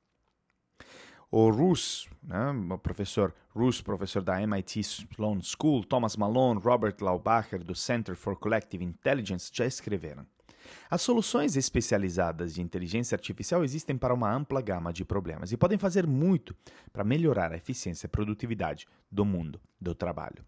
O 1.31 1.49
Roos, 1.49 2.07
né, 2.23 2.51
o 2.71 2.77
professor 2.77 3.33
Roos, 3.49 3.81
professor 3.81 4.21
da 4.21 4.39
MIT 4.41 4.79
Sloan 4.79 5.39
School, 5.41 5.83
Thomas 5.83 6.15
Malone, 6.15 6.61
Robert 6.63 6.95
Laubacher, 7.01 7.63
do 7.63 7.73
Center 7.73 8.15
for 8.15 8.37
Collective 8.37 8.85
Intelligence, 8.85 9.49
já 9.51 9.65
escreveram. 9.65 10.25
As 10.89 11.01
soluções 11.01 11.55
especializadas 11.55 12.53
de 12.53 12.61
inteligência 12.61 13.15
artificial 13.15 13.63
existem 13.63 13.97
para 13.97 14.13
uma 14.13 14.33
ampla 14.33 14.61
gama 14.61 14.91
de 14.91 15.05
problemas 15.05 15.51
e 15.51 15.57
podem 15.57 15.77
fazer 15.77 16.05
muito 16.07 16.55
para 16.91 17.03
melhorar 17.03 17.51
a 17.51 17.57
eficiência 17.57 18.07
e 18.07 18.09
produtividade 18.09 18.87
do 19.11 19.25
mundo 19.25 19.59
do 19.79 19.93
trabalho. 19.93 20.43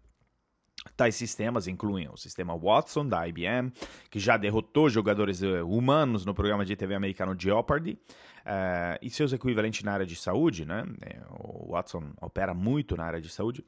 Tais 0.96 1.16
sistemas 1.16 1.66
incluem 1.66 2.08
o 2.08 2.16
sistema 2.16 2.56
Watson 2.56 3.06
da 3.06 3.26
IBM, 3.26 3.72
que 4.10 4.18
já 4.18 4.36
derrotou 4.36 4.88
jogadores 4.88 5.42
eh, 5.42 5.62
humanos 5.62 6.24
no 6.24 6.34
programa 6.34 6.64
de 6.64 6.76
TV 6.76 6.94
americano 6.94 7.36
Jeopardy, 7.38 7.92
uh, 7.92 8.98
e 9.02 9.10
seus 9.10 9.32
equivalentes 9.32 9.82
na 9.82 9.92
área 9.92 10.06
de 10.06 10.16
saúde, 10.16 10.64
né? 10.64 10.84
Eh, 11.02 11.20
o 11.30 11.72
Watson 11.72 12.12
opera 12.20 12.54
muito 12.54 12.96
na 12.96 13.04
área 13.04 13.20
de 13.20 13.28
saúde. 13.28 13.64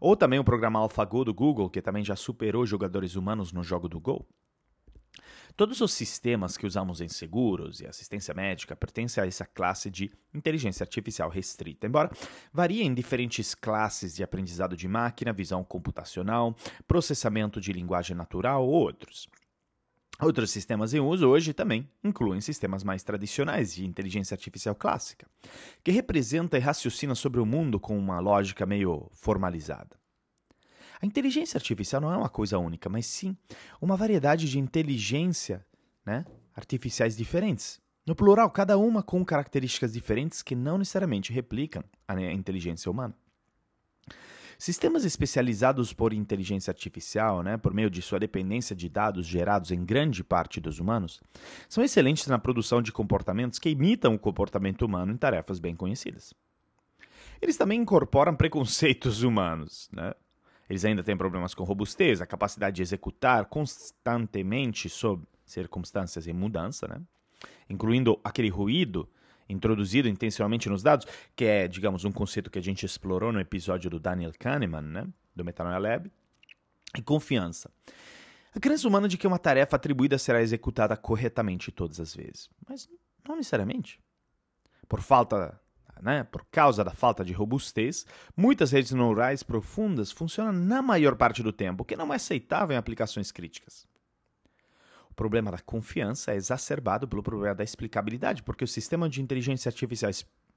Ou 0.00 0.16
também 0.16 0.38
o 0.38 0.44
programa 0.44 0.78
AlphaGo 0.80 1.24
do 1.24 1.34
Google, 1.34 1.70
que 1.70 1.80
também 1.80 2.04
já 2.04 2.16
superou 2.16 2.66
jogadores 2.66 3.14
humanos 3.14 3.52
no 3.52 3.62
jogo 3.62 3.88
do 3.88 4.00
Go. 4.00 4.26
Todos 5.56 5.80
os 5.80 5.92
sistemas 5.92 6.56
que 6.56 6.66
usamos 6.66 7.00
em 7.00 7.08
seguros 7.08 7.80
e 7.80 7.86
assistência 7.86 8.34
médica 8.34 8.74
pertencem 8.74 9.22
a 9.22 9.26
essa 9.26 9.46
classe 9.46 9.88
de 9.88 10.10
inteligência 10.34 10.82
artificial 10.82 11.30
restrita, 11.30 11.86
embora 11.86 12.10
variem 12.52 12.88
em 12.88 12.94
diferentes 12.94 13.54
classes 13.54 14.16
de 14.16 14.24
aprendizado 14.24 14.76
de 14.76 14.88
máquina, 14.88 15.32
visão 15.32 15.62
computacional, 15.62 16.56
processamento 16.88 17.60
de 17.60 17.72
linguagem 17.72 18.16
natural 18.16 18.66
ou 18.66 18.72
outros. 18.72 19.28
Outros 20.20 20.50
sistemas 20.50 20.92
em 20.92 20.98
uso 20.98 21.28
hoje 21.28 21.52
também 21.52 21.88
incluem 22.02 22.40
sistemas 22.40 22.82
mais 22.82 23.04
tradicionais 23.04 23.72
de 23.72 23.86
inteligência 23.86 24.34
artificial 24.34 24.74
clássica, 24.74 25.28
que 25.84 25.92
representa 25.92 26.58
e 26.58 26.60
raciocina 26.60 27.14
sobre 27.14 27.40
o 27.40 27.46
mundo 27.46 27.78
com 27.78 27.96
uma 27.96 28.18
lógica 28.18 28.66
meio 28.66 29.08
formalizada. 29.12 30.03
A 31.04 31.06
inteligência 31.06 31.58
artificial 31.58 32.00
não 32.00 32.10
é 32.10 32.16
uma 32.16 32.30
coisa 32.30 32.58
única, 32.58 32.88
mas 32.88 33.04
sim 33.04 33.36
uma 33.78 33.94
variedade 33.94 34.48
de 34.48 34.58
inteligência 34.58 35.62
né, 36.02 36.24
artificiais 36.56 37.14
diferentes. 37.14 37.78
No 38.06 38.16
plural, 38.16 38.50
cada 38.50 38.78
uma 38.78 39.02
com 39.02 39.22
características 39.22 39.92
diferentes 39.92 40.40
que 40.40 40.54
não 40.54 40.78
necessariamente 40.78 41.30
replicam 41.30 41.84
a 42.08 42.18
inteligência 42.32 42.90
humana. 42.90 43.14
Sistemas 44.58 45.04
especializados 45.04 45.92
por 45.92 46.14
inteligência 46.14 46.70
artificial, 46.70 47.42
né, 47.42 47.58
por 47.58 47.74
meio 47.74 47.90
de 47.90 48.00
sua 48.00 48.18
dependência 48.18 48.74
de 48.74 48.88
dados 48.88 49.26
gerados 49.26 49.70
em 49.70 49.84
grande 49.84 50.24
parte 50.24 50.58
dos 50.58 50.80
humanos, 50.80 51.20
são 51.68 51.84
excelentes 51.84 52.26
na 52.28 52.38
produção 52.38 52.80
de 52.80 52.90
comportamentos 52.90 53.58
que 53.58 53.68
imitam 53.68 54.14
o 54.14 54.18
comportamento 54.18 54.86
humano 54.86 55.12
em 55.12 55.18
tarefas 55.18 55.60
bem 55.60 55.76
conhecidas. 55.76 56.32
Eles 57.42 57.58
também 57.58 57.82
incorporam 57.82 58.34
preconceitos 58.34 59.22
humanos, 59.22 59.90
né? 59.92 60.14
Eles 60.68 60.84
ainda 60.84 61.02
têm 61.02 61.16
problemas 61.16 61.54
com 61.54 61.64
robustez, 61.64 62.20
a 62.20 62.26
capacidade 62.26 62.76
de 62.76 62.82
executar 62.82 63.44
constantemente 63.46 64.88
sob 64.88 65.24
circunstâncias 65.44 66.26
em 66.26 66.32
mudança, 66.32 66.88
né? 66.88 67.00
incluindo 67.68 68.18
aquele 68.24 68.48
ruído 68.48 69.08
introduzido 69.48 70.08
intencionalmente 70.08 70.68
nos 70.68 70.82
dados, 70.82 71.06
que 71.36 71.44
é, 71.44 71.68
digamos, 71.68 72.04
um 72.04 72.12
conceito 72.12 72.50
que 72.50 72.58
a 72.58 72.62
gente 72.62 72.86
explorou 72.86 73.30
no 73.30 73.40
episódio 73.40 73.90
do 73.90 74.00
Daniel 74.00 74.32
Kahneman, 74.38 74.80
né? 74.80 75.06
do 75.36 75.44
Metanoia 75.44 75.78
Lab, 75.78 76.10
e 76.96 77.02
confiança. 77.02 77.70
A 78.54 78.60
crença 78.60 78.86
humana 78.86 79.08
de 79.08 79.18
que 79.18 79.26
uma 79.26 79.38
tarefa 79.38 79.76
atribuída 79.76 80.16
será 80.16 80.40
executada 80.40 80.96
corretamente 80.96 81.72
todas 81.72 81.98
as 81.98 82.14
vezes, 82.14 82.48
mas 82.66 82.88
não 83.26 83.36
necessariamente. 83.36 84.00
Por 84.88 85.00
falta 85.00 85.60
né? 86.02 86.24
Por 86.24 86.44
causa 86.50 86.84
da 86.84 86.92
falta 86.92 87.24
de 87.24 87.32
robustez, 87.32 88.06
muitas 88.36 88.72
redes 88.72 88.92
neurais 88.92 89.42
profundas 89.42 90.10
funcionam 90.10 90.52
na 90.52 90.82
maior 90.82 91.16
parte 91.16 91.42
do 91.42 91.52
tempo, 91.52 91.82
o 91.82 91.86
que 91.86 91.96
não 91.96 92.12
é 92.12 92.16
aceitável 92.16 92.74
em 92.74 92.78
aplicações 92.78 93.30
críticas. 93.30 93.86
O 95.10 95.14
problema 95.14 95.50
da 95.50 95.58
confiança 95.58 96.32
é 96.32 96.36
exacerbado 96.36 97.06
pelo 97.06 97.22
problema 97.22 97.54
da 97.54 97.62
explicabilidade, 97.62 98.42
porque 98.42 98.64
os 98.64 98.72
sistemas 98.72 99.10
de 99.10 99.22
inteligência 99.22 99.68
artificial 99.68 100.10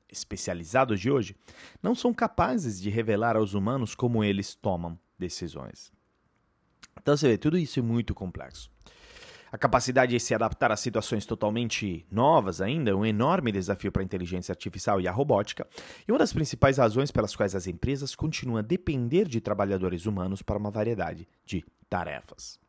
especializados 0.10 1.00
de 1.00 1.12
hoje 1.12 1.36
não 1.82 1.94
são 1.94 2.14
capazes 2.14 2.80
de 2.80 2.90
revelar 2.90 3.36
aos 3.36 3.54
humanos 3.54 3.94
como 3.94 4.24
eles 4.24 4.56
tomam 4.56 4.98
decisões. 5.20 5.92
Então 7.00 7.16
você 7.16 7.28
vê, 7.28 7.38
tudo 7.38 7.58
isso 7.58 7.80
é 7.80 7.84
muito 7.84 8.16
complexo. 8.16 8.72
A 9.50 9.58
capacidade 9.58 10.12
de 10.12 10.20
se 10.20 10.36
adaptar 10.36 10.72
a 10.72 10.76
situações 10.76 11.26
totalmente 11.26 12.06
novas 12.12 12.60
ainda 12.60 12.92
é 12.92 12.96
um 12.96 13.06
enorme 13.06 13.52
desafio 13.52 13.92
para 13.92 14.02
a 14.02 14.06
inteligência 14.06 14.52
artificial 14.52 15.00
e 15.00 15.08
a 15.08 15.12
robótica, 15.12 15.66
e 16.06 16.12
uma 16.12 16.20
das 16.20 16.34
principais 16.34 16.78
razões 16.78 17.12
pelas 17.12 17.36
quais 17.36 17.56
as 17.56 17.66
empresas 17.66 18.14
continuam 18.14 18.58
a 18.58 18.62
depender 18.62 19.26
de 19.26 19.40
trabalhadores 19.40 20.06
humanos 20.06 20.42
para 20.42 20.58
uma 20.58 20.70
variedade 20.70 21.28
de 21.46 21.64
tarefas. 21.90 22.60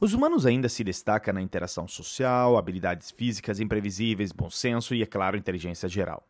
Os 0.00 0.12
humanos 0.12 0.44
ainda 0.44 0.68
se 0.68 0.82
destacam 0.82 1.34
na 1.34 1.40
interação 1.40 1.86
social, 1.86 2.56
habilidades 2.58 3.10
físicas 3.12 3.60
imprevisíveis, 3.60 4.32
bom 4.32 4.50
senso 4.50 4.94
e, 4.94 5.02
é 5.02 5.06
claro, 5.06 5.36
inteligência 5.36 5.88
geral. 5.88 6.26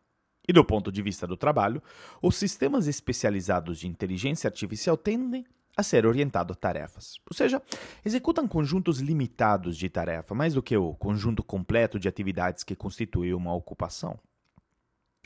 E 0.47 0.53
do 0.53 0.63
ponto 0.63 0.91
de 0.91 1.01
vista 1.01 1.27
do 1.27 1.35
trabalho, 1.35 1.81
os 2.21 2.37
sistemas 2.37 2.87
especializados 2.87 3.79
de 3.79 3.87
inteligência 3.87 4.47
artificial 4.47 4.95
tendem 4.95 5.45
a 5.77 5.83
ser 5.83 6.07
orientado 6.07 6.51
a 6.51 6.55
tarefas. 6.55 7.17
Ou 7.29 7.37
seja, 7.37 7.61
executam 8.03 8.47
conjuntos 8.47 8.99
limitados 8.99 9.77
de 9.77 9.87
tarefa, 9.87 10.33
mais 10.33 10.55
do 10.55 10.63
que 10.63 10.75
o 10.75 10.95
conjunto 10.95 11.43
completo 11.43 11.99
de 11.99 12.07
atividades 12.07 12.63
que 12.63 12.75
constitui 12.75 13.31
uma 13.33 13.53
ocupação. 13.53 14.19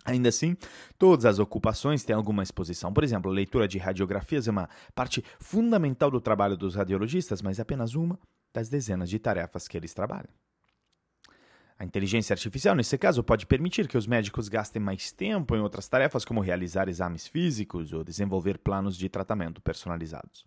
Ainda 0.03 0.29
assim, 0.29 0.58
todas 0.98 1.25
as 1.25 1.39
ocupações 1.39 2.03
têm 2.03 2.15
alguma 2.15 2.43
exposição. 2.43 2.91
Por 2.91 3.03
exemplo, 3.03 3.31
a 3.31 3.34
leitura 3.34 3.67
de 3.67 3.77
radiografias 3.77 4.48
é 4.48 4.51
uma 4.51 4.67
parte 4.93 5.24
fundamental 5.39 6.12
do 6.12 6.20
trabalho 6.20 6.58
dos 6.58 6.75
radiologistas, 6.75 7.41
mas 7.41 7.60
apenas 7.60 7.96
uma 7.96 8.20
das 8.51 8.67
dezenas 8.67 9.10
de 9.10 9.20
tarefas 9.20 9.67
que 9.67 9.77
eles 9.77 9.93
trabalham. 9.93 10.40
A 11.81 11.83
inteligência 11.83 12.35
artificial, 12.35 12.75
nesse 12.75 12.95
caso, 12.95 13.23
pode 13.23 13.47
permitir 13.47 13.88
que 13.88 13.97
os 13.97 14.05
médicos 14.05 14.47
gastem 14.47 14.79
mais 14.79 15.11
tempo 15.11 15.55
em 15.55 15.61
outras 15.61 15.88
tarefas, 15.88 16.23
como 16.23 16.39
realizar 16.39 16.88
exames 16.88 17.25
físicos 17.25 17.91
ou 17.91 18.03
desenvolver 18.03 18.59
planos 18.59 18.95
de 18.95 19.09
tratamento 19.09 19.59
personalizados. 19.63 20.45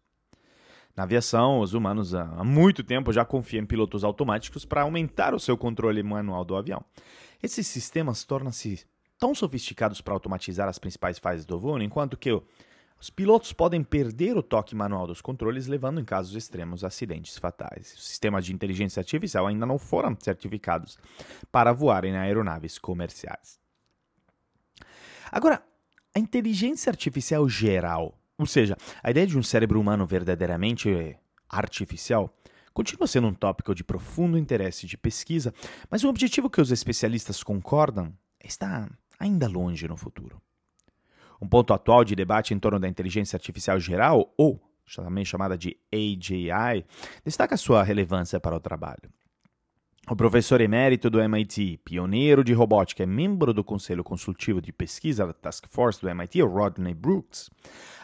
Na 0.95 1.03
aviação, 1.03 1.59
os 1.59 1.75
humanos 1.75 2.15
há 2.15 2.45
muito 2.45 2.85
tempo 2.85 3.13
já 3.13 3.25
confiam 3.25 3.65
em 3.65 3.67
pilotos 3.67 4.05
automáticos 4.05 4.65
para 4.65 4.83
aumentar 4.83 5.35
o 5.35 5.41
seu 5.41 5.59
controle 5.59 6.05
manual 6.05 6.45
do 6.45 6.55
avião. 6.55 6.85
Esses 7.43 7.67
sistemas 7.67 8.23
tornam-se 8.23 8.87
tão 9.19 9.35
sofisticados 9.35 10.01
para 10.01 10.15
automatizar 10.15 10.69
as 10.69 10.79
principais 10.79 11.19
fases 11.19 11.45
do 11.45 11.59
voo, 11.59 11.83
enquanto 11.83 12.17
que 12.17 12.31
os 13.01 13.11
pilotos 13.11 13.53
podem 13.53 13.83
perder 13.83 14.37
o 14.37 14.43
toque 14.43 14.75
manual 14.75 15.07
dos 15.07 15.21
controles, 15.21 15.67
levando 15.67 16.01
em 16.01 16.05
casos 16.05 16.35
extremos 16.35 16.85
acidentes 16.85 17.37
fatais. 17.37 17.95
Os 17.95 18.07
sistemas 18.07 18.47
de 18.47 18.55
inteligência 18.55 19.01
artificial 19.01 19.47
ainda 19.47 19.67
não 19.67 19.79
foram 19.79 20.17
certificados 20.19 20.99
para 21.53 21.73
voar 21.73 22.05
em 22.05 22.17
aeronaves 22.17 22.79
comerciais. 22.79 23.59
Agora, 25.31 25.63
a 26.15 26.19
inteligência 26.19 26.91
artificial 26.91 27.49
geral, 27.49 28.19
ou 28.39 28.47
seja, 28.47 28.77
a 29.03 29.11
ideia 29.11 29.27
de 29.27 29.37
um 29.37 29.43
cérebro 29.43 29.81
humano 29.81 30.07
verdadeiramente 30.07 31.19
artificial, 31.49 32.35
continua 32.73 33.07
sendo 33.07 33.27
um 33.27 33.35
tópico 33.35 33.75
de 33.75 33.85
profundo 33.85 34.39
interesse 34.39 34.87
de 34.87 34.97
pesquisa, 34.97 35.53
mas 35.91 36.05
o 36.05 36.09
objetivo 36.09 36.49
que 36.49 36.61
os 36.61 36.71
especialistas 36.71 37.43
concordam 37.43 38.13
está 38.43 38.89
ainda 39.19 39.49
longe 39.49 39.87
no 39.89 39.97
futuro. 39.97 40.41
Um 41.41 41.49
ponto 41.49 41.73
atual 41.73 42.05
de 42.05 42.15
debate 42.15 42.55
em 42.55 42.59
torno 42.59 42.79
da 42.79 42.89
inteligência 42.89 43.37
artificial 43.37 43.79
geral, 43.81 44.33
ou 44.37 44.61
também 44.97 45.25
chamada 45.25 45.57
de 45.57 45.77
AGI, 45.93 46.85
destaca 47.25 47.57
sua 47.57 47.83
relevância 47.83 48.39
para 48.39 48.57
o 48.57 48.61
trabalho. 48.61 49.11
O 50.07 50.15
professor 50.15 50.61
emérito 50.61 51.09
do 51.09 51.19
MIT, 51.19 51.81
pioneiro 51.83 52.45
de 52.45 52.53
robótica 52.53 53.03
e 53.03 53.07
membro 53.07 53.55
do 53.55 53.65
Conselho 53.65 54.05
Consultivo 54.05 54.61
de 54.61 54.71
Pesquisa 54.71 55.27
da 55.27 55.33
Task 55.33 55.65
Force 55.71 55.99
do 55.99 56.11
MIT, 56.11 56.43
Rodney 56.43 56.93
Brooks, 56.93 57.49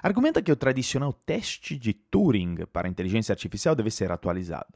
argumenta 0.02 0.40
que 0.40 0.50
o 0.50 0.56
tradicional 0.56 1.12
teste 1.12 1.76
de 1.76 1.92
Turing 1.92 2.64
para 2.72 2.88
inteligência 2.88 3.34
artificial 3.34 3.75
deve 3.75 3.90
ser 3.90 4.10
atualizado. 4.10 4.72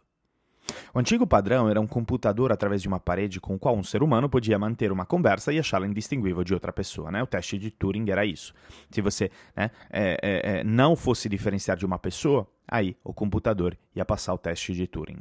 O 0.94 0.98
antigo 0.98 1.26
padrão 1.26 1.68
era 1.68 1.80
um 1.80 1.86
computador 1.86 2.52
através 2.52 2.80
de 2.80 2.88
uma 2.88 3.00
parede 3.00 3.40
com 3.40 3.54
o 3.54 3.58
qual 3.58 3.76
um 3.76 3.82
ser 3.82 4.02
humano 4.02 4.28
podia 4.28 4.58
manter 4.58 4.92
uma 4.92 5.04
conversa 5.04 5.52
e 5.52 5.58
achá-la 5.58 5.86
indistinguível 5.86 6.44
de 6.44 6.54
outra 6.54 6.72
pessoa. 6.72 7.10
Né? 7.10 7.22
O 7.22 7.26
teste 7.26 7.58
de 7.58 7.70
Turing 7.70 8.10
era 8.10 8.24
isso. 8.24 8.54
Se 8.90 9.00
você 9.00 9.30
né, 9.56 9.70
é, 9.90 10.18
é, 10.22 10.58
é, 10.60 10.64
não 10.64 10.96
fosse 10.96 11.28
diferenciar 11.28 11.76
de 11.76 11.84
uma 11.84 11.98
pessoa, 11.98 12.46
aí 12.66 12.96
o 13.02 13.12
computador 13.12 13.76
ia 13.94 14.04
passar 14.04 14.34
o 14.34 14.38
teste 14.38 14.72
de 14.72 14.86
Turing. 14.86 15.20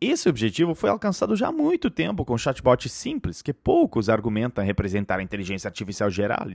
Esse 0.00 0.28
objetivo 0.28 0.74
foi 0.74 0.90
alcançado 0.90 1.36
já 1.36 1.48
há 1.48 1.52
muito 1.52 1.88
tempo 1.88 2.24
com 2.24 2.36
chatbots 2.36 2.90
simples 2.90 3.40
que 3.40 3.52
poucos 3.52 4.08
argumentam 4.08 4.64
representar 4.64 5.20
a 5.20 5.22
inteligência 5.22 5.68
artificial 5.68 6.10
geral. 6.10 6.48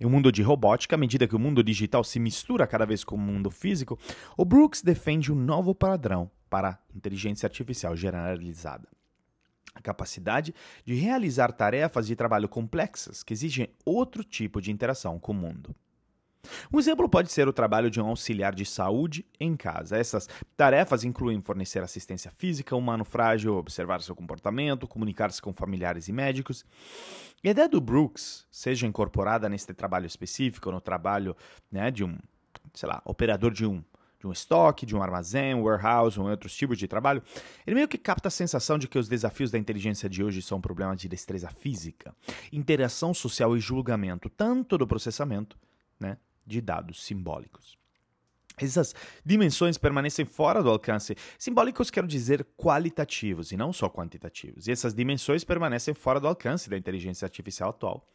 Em 0.00 0.06
um 0.06 0.10
mundo 0.10 0.30
de 0.30 0.42
robótica, 0.42 0.94
à 0.94 0.98
medida 0.98 1.26
que 1.26 1.34
o 1.34 1.38
mundo 1.38 1.62
digital 1.62 2.04
se 2.04 2.20
mistura 2.20 2.66
cada 2.66 2.84
vez 2.84 3.02
com 3.02 3.16
o 3.16 3.18
mundo 3.18 3.50
físico, 3.50 3.98
o 4.36 4.44
Brooks 4.44 4.82
defende 4.82 5.32
um 5.32 5.36
novo 5.36 5.74
padrão 5.74 6.30
para 6.52 6.78
inteligência 6.94 7.46
artificial 7.46 7.96
generalizada. 7.96 8.86
A 9.74 9.80
capacidade 9.80 10.54
de 10.84 10.94
realizar 10.94 11.50
tarefas 11.50 12.06
de 12.06 12.14
trabalho 12.14 12.46
complexas 12.46 13.22
que 13.22 13.32
exigem 13.32 13.70
outro 13.86 14.22
tipo 14.22 14.60
de 14.60 14.70
interação 14.70 15.18
com 15.18 15.32
o 15.32 15.34
mundo. 15.34 15.74
Um 16.70 16.78
exemplo 16.78 17.08
pode 17.08 17.32
ser 17.32 17.48
o 17.48 17.54
trabalho 17.54 17.88
de 17.88 18.02
um 18.02 18.06
auxiliar 18.06 18.54
de 18.54 18.66
saúde 18.66 19.24
em 19.40 19.56
casa. 19.56 19.96
Essas 19.96 20.28
tarefas 20.54 21.04
incluem 21.04 21.40
fornecer 21.40 21.82
assistência 21.82 22.30
física, 22.30 22.76
humano 22.76 23.04
frágil, 23.04 23.56
observar 23.56 24.02
seu 24.02 24.14
comportamento, 24.14 24.86
comunicar-se 24.86 25.40
com 25.40 25.54
familiares 25.54 26.06
e 26.08 26.12
médicos. 26.12 26.66
E 27.42 27.48
a 27.48 27.52
ideia 27.52 27.68
do 27.68 27.80
Brooks 27.80 28.46
seja 28.50 28.86
incorporada 28.86 29.48
neste 29.48 29.72
trabalho 29.72 30.04
específico, 30.04 30.70
no 30.70 30.82
trabalho 30.82 31.34
né, 31.70 31.90
de 31.90 32.04
um, 32.04 32.18
sei 32.74 32.90
lá, 32.90 33.00
operador 33.06 33.52
de 33.52 33.64
um 33.64 33.82
de 34.22 34.28
um 34.28 34.32
estoque, 34.32 34.86
de 34.86 34.94
um 34.94 35.02
armazém, 35.02 35.52
um 35.52 35.64
warehouse 35.64 36.18
ou 36.18 36.28
outros 36.28 36.54
tipos 36.54 36.78
de 36.78 36.86
trabalho, 36.86 37.20
ele 37.66 37.74
meio 37.74 37.88
que 37.88 37.98
capta 37.98 38.28
a 38.28 38.30
sensação 38.30 38.78
de 38.78 38.86
que 38.86 38.96
os 38.96 39.08
desafios 39.08 39.50
da 39.50 39.58
inteligência 39.58 40.08
de 40.08 40.22
hoje 40.22 40.40
são 40.40 40.60
problemas 40.60 41.00
de 41.00 41.08
destreza 41.08 41.50
física, 41.50 42.14
interação 42.52 43.12
social 43.12 43.56
e 43.56 43.60
julgamento, 43.60 44.30
tanto 44.30 44.78
do 44.78 44.86
processamento 44.86 45.58
né, 45.98 46.16
de 46.46 46.60
dados 46.60 47.04
simbólicos. 47.04 47.76
Essas 48.56 48.94
dimensões 49.24 49.76
permanecem 49.76 50.24
fora 50.24 50.62
do 50.62 50.70
alcance. 50.70 51.16
Simbólicos 51.36 51.90
quero 51.90 52.06
dizer 52.06 52.46
qualitativos 52.56 53.50
e 53.50 53.56
não 53.56 53.72
só 53.72 53.88
quantitativos. 53.88 54.68
E 54.68 54.70
essas 54.70 54.94
dimensões 54.94 55.42
permanecem 55.42 55.94
fora 55.94 56.20
do 56.20 56.28
alcance 56.28 56.70
da 56.70 56.76
inteligência 56.76 57.24
artificial 57.24 57.70
atual, 57.70 58.06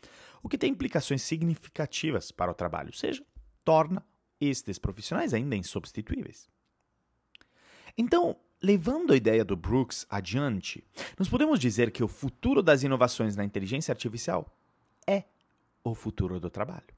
o 0.42 0.48
que 0.48 0.58
tem 0.58 0.72
implicações 0.72 1.22
significativas 1.22 2.32
para 2.32 2.52
o 2.52 2.54
trabalho, 2.54 2.90
ou 2.90 2.98
seja, 2.98 3.22
torna 3.66 4.02
estes 4.40 4.78
profissionais 4.78 5.34
ainda 5.34 5.56
insubstituíveis. 5.56 6.50
Então, 7.98 8.38
levando 8.62 9.14
a 9.14 9.16
ideia 9.16 9.44
do 9.44 9.56
Brooks 9.56 10.06
adiante, 10.10 10.84
nós 11.18 11.28
podemos 11.28 11.60
dizer 11.60 11.92
que 11.92 12.04
o 12.04 12.08
futuro 12.08 12.62
das 12.62 12.84
inovações 12.84 13.36
na 13.36 13.44
inteligência 13.44 13.92
artificial 13.92 14.56
é 15.08 15.24
o 15.84 15.96
futuro 15.96 16.40
do 16.40 16.50
trabalho. 16.50 16.96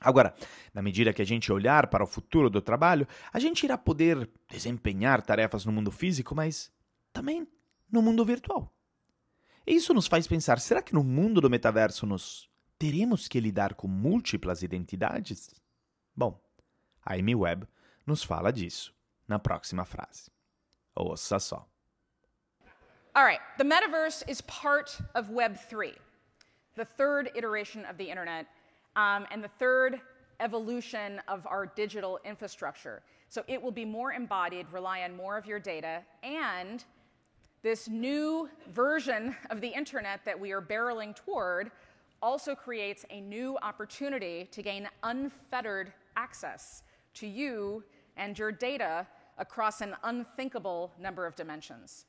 Agora, 0.00 0.34
na 0.74 0.82
medida 0.82 1.12
que 1.12 1.22
a 1.22 1.26
gente 1.26 1.50
olhar 1.50 1.86
para 1.86 2.04
o 2.04 2.06
futuro 2.06 2.50
do 2.50 2.60
trabalho, 2.60 3.08
a 3.32 3.38
gente 3.38 3.64
irá 3.64 3.78
poder 3.78 4.28
desempenhar 4.50 5.22
tarefas 5.22 5.64
no 5.64 5.72
mundo 5.72 5.90
físico, 5.90 6.34
mas 6.34 6.70
também 7.12 7.48
no 7.90 8.02
mundo 8.02 8.24
virtual. 8.24 8.70
E 9.66 9.74
isso 9.74 9.94
nos 9.94 10.06
faz 10.06 10.26
pensar: 10.26 10.60
será 10.60 10.82
que 10.82 10.92
no 10.92 11.02
mundo 11.02 11.40
do 11.40 11.48
metaverso 11.48 12.06
nós 12.06 12.48
teremos 12.78 13.26
que 13.26 13.40
lidar 13.40 13.74
com 13.74 13.88
múltiplas 13.88 14.62
identidades? 14.62 15.50
Bom, 16.16 16.34
a 17.06 17.14
Amy 17.14 17.34
Webb 17.34 17.68
nos 18.06 18.24
fala 18.24 18.52
disso 18.52 18.90
na 19.28 19.38
próxima 19.38 19.84
frase. 19.84 20.30
Ouça 20.96 21.40
só. 21.40 21.66
All 23.14 23.24
right, 23.24 23.40
the 23.58 23.64
metaverse 23.64 24.22
is 24.28 24.40
part 24.42 24.98
of 25.14 25.30
Web 25.30 25.58
3, 25.58 25.92
the 26.74 26.84
third 26.84 27.30
iteration 27.34 27.84
of 27.86 27.96
the 27.96 28.04
internet, 28.04 28.46
um, 28.94 29.26
and 29.30 29.42
the 29.42 29.50
third 29.58 30.00
evolution 30.40 31.20
of 31.28 31.46
our 31.46 31.66
digital 31.66 32.18
infrastructure. 32.24 33.02
So 33.28 33.42
it 33.48 33.60
will 33.60 33.72
be 33.72 33.84
more 33.84 34.12
embodied, 34.12 34.66
rely 34.70 35.02
on 35.02 35.16
more 35.16 35.36
of 35.36 35.46
your 35.46 35.58
data, 35.58 36.02
and 36.22 36.84
this 37.62 37.88
new 37.88 38.48
version 38.72 39.34
of 39.50 39.60
the 39.60 39.68
internet 39.68 40.20
that 40.24 40.38
we 40.38 40.52
are 40.52 40.62
barreling 40.62 41.16
toward 41.16 41.70
also 42.22 42.54
creates 42.54 43.04
a 43.10 43.20
new 43.20 43.58
opportunity 43.62 44.48
to 44.50 44.62
gain 44.62 44.88
unfettered 45.02 45.92
access 46.16 46.82
to 47.14 47.26
you 47.26 47.84
and 48.16 48.38
your 48.38 48.52
data 48.52 49.06
across 49.38 49.80
an 49.80 49.94
unthinkable 50.04 50.92
number 50.98 51.26
of 51.26 51.36
dimensions. 51.36 52.06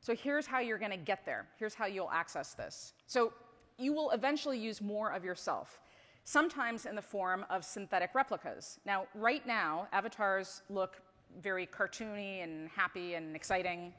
So 0.00 0.14
here's 0.14 0.46
how 0.46 0.58
you're 0.58 0.78
going 0.78 0.90
to 0.90 0.96
get 0.96 1.24
there. 1.24 1.46
Here's 1.58 1.74
how 1.74 1.86
you'll 1.86 2.10
access 2.10 2.54
this. 2.54 2.92
So 3.06 3.32
you 3.78 3.92
will 3.92 4.10
eventually 4.10 4.58
use 4.58 4.80
more 4.82 5.10
of 5.12 5.24
yourself, 5.24 5.80
sometimes 6.24 6.86
in 6.86 6.94
the 6.94 7.02
form 7.02 7.46
of 7.48 7.64
synthetic 7.64 8.14
replicas. 8.14 8.78
Now, 8.84 9.06
right 9.14 9.46
now, 9.46 9.88
avatars 9.92 10.62
look 10.68 11.00
very 11.42 11.66
cartoony 11.66 12.42
and 12.42 12.68
happy 12.68 13.14
and 13.14 13.34
exciting 13.34 13.92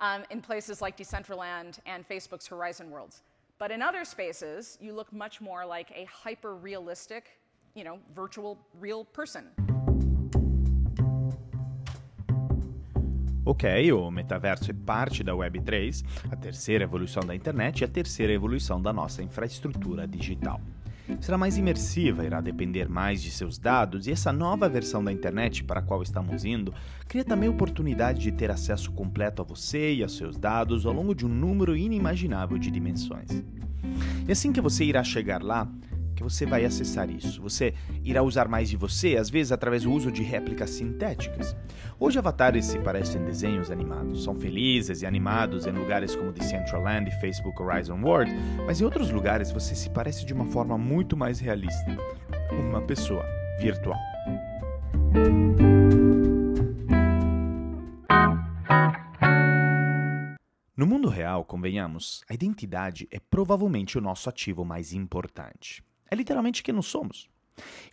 um, 0.00 0.22
in 0.30 0.40
places 0.40 0.80
like 0.80 0.96
Decentraland 0.96 1.78
and 1.86 2.08
Facebook's 2.08 2.46
Horizon 2.46 2.90
Worlds. 2.90 3.22
But 3.58 3.70
in 3.70 3.82
other 3.82 4.04
spaces, 4.04 4.78
you 4.80 4.92
look 4.92 5.12
much 5.12 5.40
more 5.40 5.64
like 5.64 5.92
a 5.94 6.04
hyper 6.06 6.56
realistic 6.56 7.38
you 7.74 7.84
know, 7.84 7.98
virtual 8.14 8.58
real 8.80 9.04
person. 9.04 9.44
Ok, 13.44 13.92
o 13.92 14.10
metaverso 14.10 14.70
é 14.70 14.74
parte 14.74 15.24
da 15.24 15.32
Web3, 15.32 16.04
a 16.30 16.36
terceira 16.36 16.84
evolução 16.84 17.24
da 17.24 17.34
internet 17.34 17.80
e 17.80 17.84
a 17.84 17.88
terceira 17.88 18.32
evolução 18.32 18.80
da 18.80 18.92
nossa 18.92 19.22
infraestrutura 19.22 20.06
digital. 20.06 20.60
Será 21.20 21.36
mais 21.36 21.58
imersiva, 21.58 22.24
irá 22.24 22.40
depender 22.40 22.88
mais 22.88 23.20
de 23.20 23.32
seus 23.32 23.58
dados, 23.58 24.06
e 24.06 24.12
essa 24.12 24.32
nova 24.32 24.68
versão 24.68 25.02
da 25.02 25.12
internet 25.12 25.64
para 25.64 25.80
a 25.80 25.82
qual 25.82 26.02
estamos 26.02 26.44
indo 26.44 26.72
cria 27.08 27.24
também 27.24 27.48
oportunidade 27.48 28.20
de 28.20 28.30
ter 28.30 28.50
acesso 28.50 28.92
completo 28.92 29.42
a 29.42 29.44
você 29.44 29.94
e 29.94 30.04
a 30.04 30.08
seus 30.08 30.38
dados 30.38 30.86
ao 30.86 30.92
longo 30.92 31.12
de 31.12 31.26
um 31.26 31.28
número 31.28 31.76
inimaginável 31.76 32.56
de 32.56 32.70
dimensões. 32.70 33.42
E 34.26 34.30
assim 34.30 34.52
que 34.52 34.60
você 34.60 34.84
irá 34.84 35.02
chegar 35.02 35.42
lá, 35.42 35.68
que 36.14 36.22
você 36.22 36.46
vai 36.46 36.64
acessar 36.64 37.10
isso. 37.10 37.40
Você 37.42 37.74
irá 38.04 38.22
usar 38.22 38.48
mais 38.48 38.68
de 38.68 38.76
você, 38.76 39.16
às 39.16 39.30
vezes 39.30 39.52
através 39.52 39.82
do 39.84 39.92
uso 39.92 40.10
de 40.10 40.22
réplicas 40.22 40.70
sintéticas. 40.70 41.56
Hoje 41.98 42.18
avatares 42.18 42.66
se 42.66 42.78
parecem 42.78 43.24
desenhos 43.24 43.70
animados, 43.70 44.24
são 44.24 44.34
felizes 44.34 45.02
e 45.02 45.06
animados 45.06 45.66
em 45.66 45.72
lugares 45.72 46.14
como 46.14 46.32
Decentraland 46.32 47.08
e 47.08 47.20
Facebook 47.20 47.60
Horizon 47.60 48.00
World, 48.02 48.32
mas 48.66 48.80
em 48.80 48.84
outros 48.84 49.10
lugares 49.10 49.50
você 49.50 49.74
se 49.74 49.90
parece 49.90 50.24
de 50.24 50.32
uma 50.32 50.46
forma 50.46 50.76
muito 50.76 51.16
mais 51.16 51.40
realista. 51.40 51.96
Uma 52.50 52.82
pessoa 52.82 53.24
virtual. 53.60 53.98
No 60.74 60.86
mundo 60.86 61.08
real, 61.08 61.44
convenhamos, 61.44 62.24
a 62.28 62.34
identidade 62.34 63.06
é 63.10 63.20
provavelmente 63.20 63.96
o 63.96 64.00
nosso 64.00 64.28
ativo 64.28 64.64
mais 64.64 64.92
importante. 64.92 65.80
É 66.12 66.14
literalmente 66.14 66.62
quem 66.62 66.74
nós 66.74 66.84
somos. 66.84 67.26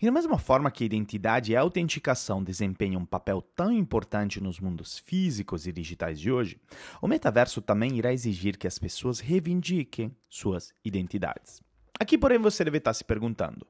E 0.02 0.06
da 0.06 0.12
mesma 0.12 0.38
forma 0.38 0.70
que 0.70 0.84
identidade 0.84 1.54
e 1.54 1.56
autenticação 1.56 2.44
desempenham 2.44 3.02
um 3.02 3.06
papel 3.06 3.42
tão 3.42 3.72
importante 3.72 4.44
nos 4.44 4.60
mundos 4.60 5.00
físicos 5.00 5.66
e 5.66 5.72
digitais 5.72 6.20
de 6.20 6.30
hoje, 6.30 6.60
o 7.02 7.08
metaverso 7.08 7.62
também 7.62 7.98
irá 7.98 8.12
exigir 8.12 8.58
que 8.58 8.68
as 8.68 8.78
pessoas 8.78 9.22
reivindiquem 9.22 10.14
suas 10.28 10.74
identidades. 10.84 11.62
Aqui, 11.98 12.18
porém, 12.18 12.38
você 12.40 12.66
deve 12.66 12.80
estar 12.80 12.94
se 12.94 13.06
perguntando: 13.06 13.66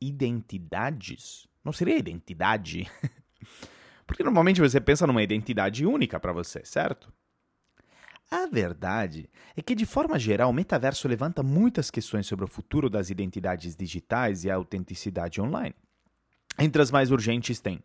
identidades? 0.00 1.46
Não 1.62 1.70
seria 1.70 1.98
identidade? 1.98 2.90
Porque 4.06 4.24
normalmente 4.24 4.62
você 4.62 4.80
pensa 4.80 5.06
numa 5.06 5.22
identidade 5.22 5.84
única 5.84 6.18
para 6.18 6.32
você, 6.32 6.64
certo? 6.64 7.12
A 8.30 8.46
verdade 8.46 9.28
é 9.56 9.62
que, 9.62 9.74
de 9.74 9.86
forma 9.86 10.18
geral, 10.18 10.50
o 10.50 10.52
metaverso 10.52 11.06
levanta 11.06 11.42
muitas 11.42 11.90
questões 11.90 12.26
sobre 12.26 12.44
o 12.44 12.48
futuro 12.48 12.90
das 12.90 13.10
identidades 13.10 13.76
digitais 13.76 14.44
e 14.44 14.50
a 14.50 14.54
autenticidade 14.54 15.40
online. 15.40 15.74
Entre 16.58 16.80
as 16.80 16.90
mais 16.90 17.10
urgentes 17.10 17.60
tem 17.60 17.82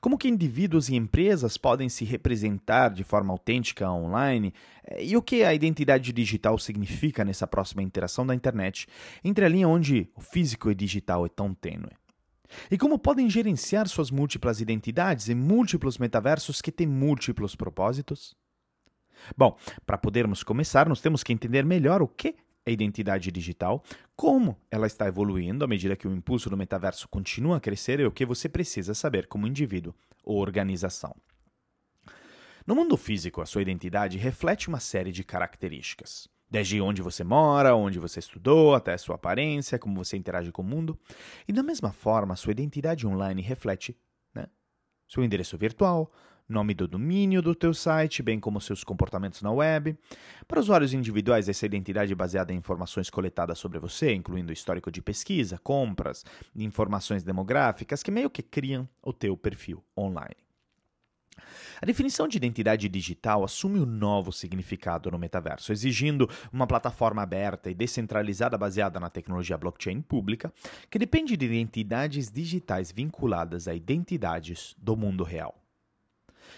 como 0.00 0.18
que 0.18 0.28
indivíduos 0.28 0.88
e 0.88 0.96
empresas 0.96 1.56
podem 1.56 1.88
se 1.88 2.04
representar 2.04 2.90
de 2.90 3.04
forma 3.04 3.32
autêntica 3.32 3.90
online 3.90 4.52
eh, 4.86 5.04
e 5.04 5.16
o 5.16 5.22
que 5.22 5.42
a 5.42 5.54
identidade 5.54 6.12
digital 6.12 6.58
significa 6.58 7.24
nessa 7.24 7.46
próxima 7.46 7.82
interação 7.82 8.26
da 8.26 8.34
internet 8.34 8.86
entre 9.22 9.44
a 9.44 9.48
linha 9.48 9.68
onde 9.68 10.08
o 10.14 10.20
físico 10.20 10.70
e 10.70 10.74
digital 10.74 11.26
é 11.26 11.28
tão 11.28 11.54
tênue. 11.54 11.90
E 12.70 12.78
como 12.78 12.98
podem 12.98 13.28
gerenciar 13.28 13.88
suas 13.88 14.10
múltiplas 14.10 14.60
identidades 14.60 15.28
em 15.28 15.34
múltiplos 15.34 15.98
metaversos 15.98 16.62
que 16.62 16.70
têm 16.70 16.86
múltiplos 16.86 17.56
propósitos? 17.56 18.36
Bom, 19.36 19.56
para 19.86 19.98
podermos 19.98 20.42
começar, 20.42 20.88
nós 20.88 21.00
temos 21.00 21.22
que 21.22 21.32
entender 21.32 21.64
melhor 21.64 22.02
o 22.02 22.08
que 22.08 22.36
é 22.66 22.72
identidade 22.72 23.30
digital, 23.30 23.82
como 24.16 24.56
ela 24.70 24.86
está 24.86 25.06
evoluindo 25.06 25.64
à 25.64 25.68
medida 25.68 25.96
que 25.96 26.08
o 26.08 26.14
impulso 26.14 26.48
do 26.48 26.56
metaverso 26.56 27.06
continua 27.08 27.58
a 27.58 27.60
crescer 27.60 28.00
e 28.00 28.06
o 28.06 28.12
que 28.12 28.24
você 28.24 28.48
precisa 28.48 28.94
saber 28.94 29.26
como 29.26 29.46
indivíduo 29.46 29.94
ou 30.24 30.38
organização. 30.38 31.14
No 32.66 32.74
mundo 32.74 32.96
físico, 32.96 33.42
a 33.42 33.46
sua 33.46 33.60
identidade 33.60 34.16
reflete 34.16 34.68
uma 34.68 34.80
série 34.80 35.12
de 35.12 35.22
características. 35.22 36.26
Desde 36.50 36.80
onde 36.80 37.02
você 37.02 37.22
mora, 37.22 37.74
onde 37.74 37.98
você 37.98 38.20
estudou, 38.20 38.74
até 38.74 38.94
a 38.94 38.98
sua 38.98 39.16
aparência, 39.16 39.78
como 39.78 40.02
você 40.02 40.16
interage 40.16 40.50
com 40.50 40.62
o 40.62 40.64
mundo. 40.64 40.98
E 41.46 41.52
da 41.52 41.62
mesma 41.62 41.92
forma, 41.92 42.36
sua 42.36 42.52
identidade 42.52 43.06
online 43.06 43.42
reflete 43.42 43.94
né, 44.34 44.46
seu 45.06 45.22
endereço 45.22 45.58
virtual, 45.58 46.10
nome 46.48 46.74
do 46.74 46.86
domínio 46.86 47.40
do 47.40 47.54
teu 47.54 47.72
site, 47.72 48.22
bem 48.22 48.38
como 48.38 48.60
seus 48.60 48.84
comportamentos 48.84 49.42
na 49.42 49.50
web. 49.50 49.96
Para 50.46 50.60
usuários 50.60 50.92
individuais, 50.92 51.48
essa 51.48 51.66
identidade 51.66 52.12
é 52.12 52.16
baseada 52.16 52.52
em 52.52 52.56
informações 52.56 53.08
coletadas 53.08 53.58
sobre 53.58 53.78
você, 53.78 54.12
incluindo 54.12 54.52
histórico 54.52 54.90
de 54.90 55.00
pesquisa, 55.00 55.58
compras, 55.58 56.24
informações 56.54 57.22
demográficas 57.22 58.02
que 58.02 58.10
meio 58.10 58.28
que 58.28 58.42
criam 58.42 58.88
o 59.02 59.12
teu 59.12 59.36
perfil 59.36 59.82
online. 59.96 60.36
A 61.82 61.86
definição 61.86 62.28
de 62.28 62.36
identidade 62.36 62.88
digital 62.88 63.42
assume 63.42 63.80
um 63.80 63.86
novo 63.86 64.32
significado 64.32 65.10
no 65.10 65.18
metaverso, 65.18 65.72
exigindo 65.72 66.30
uma 66.52 66.66
plataforma 66.66 67.22
aberta 67.22 67.70
e 67.70 67.74
descentralizada 67.74 68.56
baseada 68.56 69.00
na 69.00 69.10
tecnologia 69.10 69.58
blockchain 69.58 70.00
pública, 70.00 70.52
que 70.88 70.98
depende 70.98 71.36
de 71.36 71.46
identidades 71.46 72.30
digitais 72.30 72.92
vinculadas 72.92 73.66
a 73.66 73.74
identidades 73.74 74.76
do 74.78 74.96
mundo 74.96 75.24
real. 75.24 75.63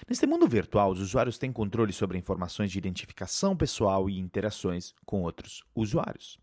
Neste 0.09 0.27
mundo 0.27 0.47
virtual, 0.47 0.91
os 0.91 1.01
usuários 1.01 1.39
têm 1.39 1.53
controle 1.53 1.93
sobre 1.93 2.19
informações 2.19 2.71
de 2.71 2.79
identificação 2.79 3.57
pessoal 3.57 4.09
e 4.09 4.19
interações 4.19 4.95
com 5.05 5.23
outros 5.23 5.63
usuários. 5.75 6.39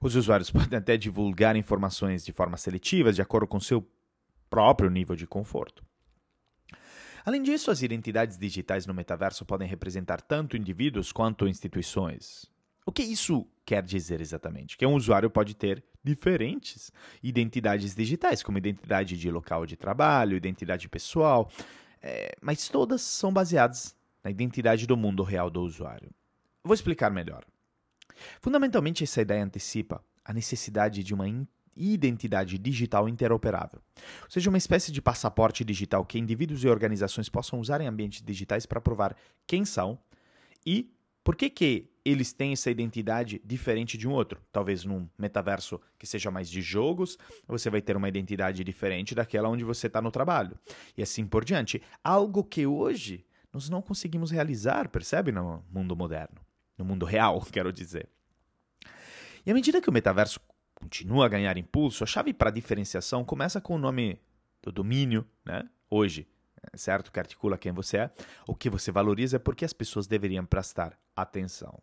Os 0.00 0.16
usuários 0.16 0.50
podem 0.52 0.78
até 0.78 0.96
divulgar 0.96 1.56
informações 1.56 2.24
de 2.24 2.32
forma 2.32 2.56
seletiva, 2.56 3.12
de 3.12 3.22
acordo 3.22 3.46
com 3.46 3.60
seu 3.60 3.86
próprio 4.50 4.90
nível 4.90 5.16
de 5.16 5.26
conforto. 5.26 5.84
Além 7.24 7.42
disso, 7.42 7.70
as 7.70 7.82
identidades 7.82 8.36
digitais 8.36 8.84
no 8.84 8.92
metaverso 8.92 9.44
podem 9.44 9.68
representar 9.68 10.20
tanto 10.20 10.56
indivíduos 10.56 11.12
quanto 11.12 11.46
instituições. 11.46 12.50
O 12.84 12.90
que 12.90 13.02
isso 13.02 13.46
quer 13.64 13.82
dizer 13.82 14.20
exatamente? 14.20 14.76
Que 14.76 14.84
um 14.84 14.94
usuário 14.94 15.30
pode 15.30 15.54
ter 15.54 15.84
diferentes 16.02 16.90
identidades 17.22 17.94
digitais, 17.94 18.42
como 18.42 18.58
identidade 18.58 19.16
de 19.16 19.30
local 19.30 19.64
de 19.64 19.76
trabalho, 19.76 20.36
identidade 20.36 20.88
pessoal, 20.88 21.48
é, 22.02 22.34
mas 22.40 22.68
todas 22.68 23.00
são 23.00 23.32
baseadas 23.32 23.94
na 24.24 24.30
identidade 24.30 24.86
do 24.86 24.96
mundo 24.96 25.22
real 25.22 25.48
do 25.48 25.62
usuário. 25.62 26.10
Vou 26.64 26.74
explicar 26.74 27.10
melhor. 27.10 27.44
Fundamentalmente, 28.40 29.04
essa 29.04 29.22
ideia 29.22 29.44
antecipa 29.44 30.04
a 30.24 30.32
necessidade 30.32 31.02
de 31.02 31.14
uma 31.14 31.26
identidade 31.76 32.58
digital 32.58 33.08
interoperável, 33.08 33.80
ou 34.22 34.30
seja, 34.30 34.50
uma 34.50 34.58
espécie 34.58 34.92
de 34.92 35.00
passaporte 35.00 35.64
digital 35.64 36.04
que 36.04 36.18
indivíduos 36.18 36.62
e 36.62 36.68
organizações 36.68 37.28
possam 37.28 37.58
usar 37.58 37.80
em 37.80 37.86
ambientes 37.86 38.22
digitais 38.22 38.66
para 38.66 38.80
provar 38.80 39.16
quem 39.46 39.64
são 39.64 39.98
e 40.66 40.92
por 41.24 41.34
que, 41.34 41.48
que 41.48 41.91
eles 42.04 42.32
têm 42.32 42.52
essa 42.52 42.70
identidade 42.70 43.40
diferente 43.44 43.96
de 43.96 44.08
um 44.08 44.12
outro? 44.12 44.40
Talvez 44.50 44.84
num 44.84 45.08
metaverso 45.16 45.80
que 45.98 46.06
seja 46.06 46.30
mais 46.30 46.50
de 46.50 46.60
jogos, 46.60 47.16
você 47.46 47.70
vai 47.70 47.80
ter 47.80 47.96
uma 47.96 48.08
identidade 48.08 48.64
diferente 48.64 49.14
daquela 49.14 49.48
onde 49.48 49.64
você 49.64 49.86
está 49.86 50.02
no 50.02 50.10
trabalho. 50.10 50.58
E 50.96 51.02
assim 51.02 51.26
por 51.26 51.44
diante. 51.44 51.80
Algo 52.02 52.42
que 52.42 52.66
hoje 52.66 53.24
nós 53.52 53.68
não 53.68 53.82
conseguimos 53.82 54.30
realizar, 54.30 54.88
percebe, 54.88 55.30
no 55.30 55.64
mundo 55.70 55.94
moderno. 55.94 56.40
No 56.76 56.84
mundo 56.84 57.04
real, 57.04 57.40
quero 57.52 57.72
dizer. 57.72 58.08
E 59.44 59.50
à 59.50 59.54
medida 59.54 59.80
que 59.80 59.90
o 59.90 59.92
metaverso 59.92 60.40
continua 60.74 61.26
a 61.26 61.28
ganhar 61.28 61.56
impulso, 61.56 62.02
a 62.02 62.06
chave 62.06 62.32
para 62.32 62.48
a 62.48 62.52
diferenciação 62.52 63.24
começa 63.24 63.60
com 63.60 63.74
o 63.76 63.78
nome 63.78 64.20
do 64.62 64.72
domínio, 64.72 65.26
né? 65.44 65.68
Hoje, 65.90 66.26
certo? 66.74 67.12
Que 67.12 67.20
articula 67.20 67.58
quem 67.58 67.72
você 67.72 67.98
é, 67.98 68.10
o 68.46 68.54
que 68.54 68.70
você 68.70 68.90
valoriza, 68.90 69.36
é 69.36 69.38
porque 69.38 69.64
as 69.64 69.72
pessoas 69.72 70.06
deveriam 70.06 70.44
prestar 70.44 70.98
atenção. 71.14 71.80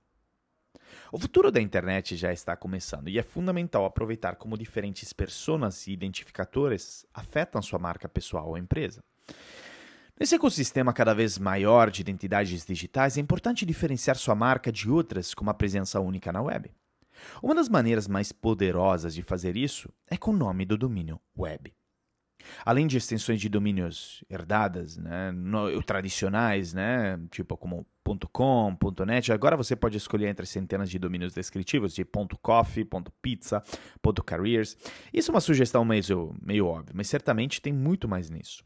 O 1.12 1.18
futuro 1.18 1.52
da 1.52 1.60
internet 1.60 2.16
já 2.16 2.32
está 2.32 2.56
começando 2.56 3.10
e 3.10 3.18
é 3.18 3.24
fundamental 3.24 3.86
aproveitar 3.86 4.36
como 4.36 4.58
diferentes 4.58 5.12
personas 5.12 5.88
e 5.88 5.92
identificadores 5.92 7.06
afetam 7.14 7.62
sua 7.62 7.80
marca 7.80 8.08
pessoal 8.08 8.48
ou 8.48 8.58
empresa. 8.58 9.04
Nesse 10.20 10.36
ecossistema 10.36 10.94
cada 10.94 11.14
vez 11.14 11.38
maior 11.40 11.90
de 11.90 12.02
identidades 12.02 12.66
digitais, 12.66 13.18
é 13.18 13.22
importante 13.22 13.66
diferenciar 13.66 14.18
sua 14.18 14.36
marca 14.36 14.72
de 14.72 14.90
outras 14.90 15.34
com 15.34 15.44
uma 15.44 15.54
presença 15.54 16.00
única 16.00 16.32
na 16.32 16.42
web. 16.42 16.70
Uma 17.42 17.56
das 17.56 17.70
maneiras 17.70 18.08
mais 18.08 18.32
poderosas 18.32 19.14
de 19.16 19.24
fazer 19.24 19.56
isso 19.56 19.90
é 20.10 20.18
com 20.18 20.32
o 20.32 20.38
nome 20.38 20.66
do 20.66 20.78
domínio 20.78 21.20
web. 21.38 21.74
Além 22.66 22.88
de 22.88 22.98
extensões 22.98 23.40
de 23.40 23.50
domínios 23.50 24.24
herdadas, 24.30 24.98
né, 24.98 25.32
no, 25.32 25.82
tradicionais, 25.84 26.74
né, 26.74 27.20
tipo 27.32 27.58
como 27.58 27.86
.com, 28.32 28.76
.net, 29.06 29.32
agora 29.32 29.56
você 29.56 29.76
pode 29.76 29.98
escolher 29.98 30.28
entre 30.28 30.46
centenas 30.46 30.90
de 30.90 30.98
domínios 30.98 31.34
descritivos 31.34 31.94
de 31.94 32.04
.coffee, 32.42 32.88
.pizza, 33.22 33.64
.careers. 34.26 34.76
Isso 35.14 35.32
é 35.32 35.34
uma 35.34 35.42
sugestão 35.42 35.86
meio, 35.86 36.36
meio 36.42 36.66
óbvia, 36.66 36.94
mas 36.96 37.08
certamente 37.08 37.62
tem 37.62 37.72
muito 37.72 38.08
mais 38.08 38.30
nisso. 38.30 38.64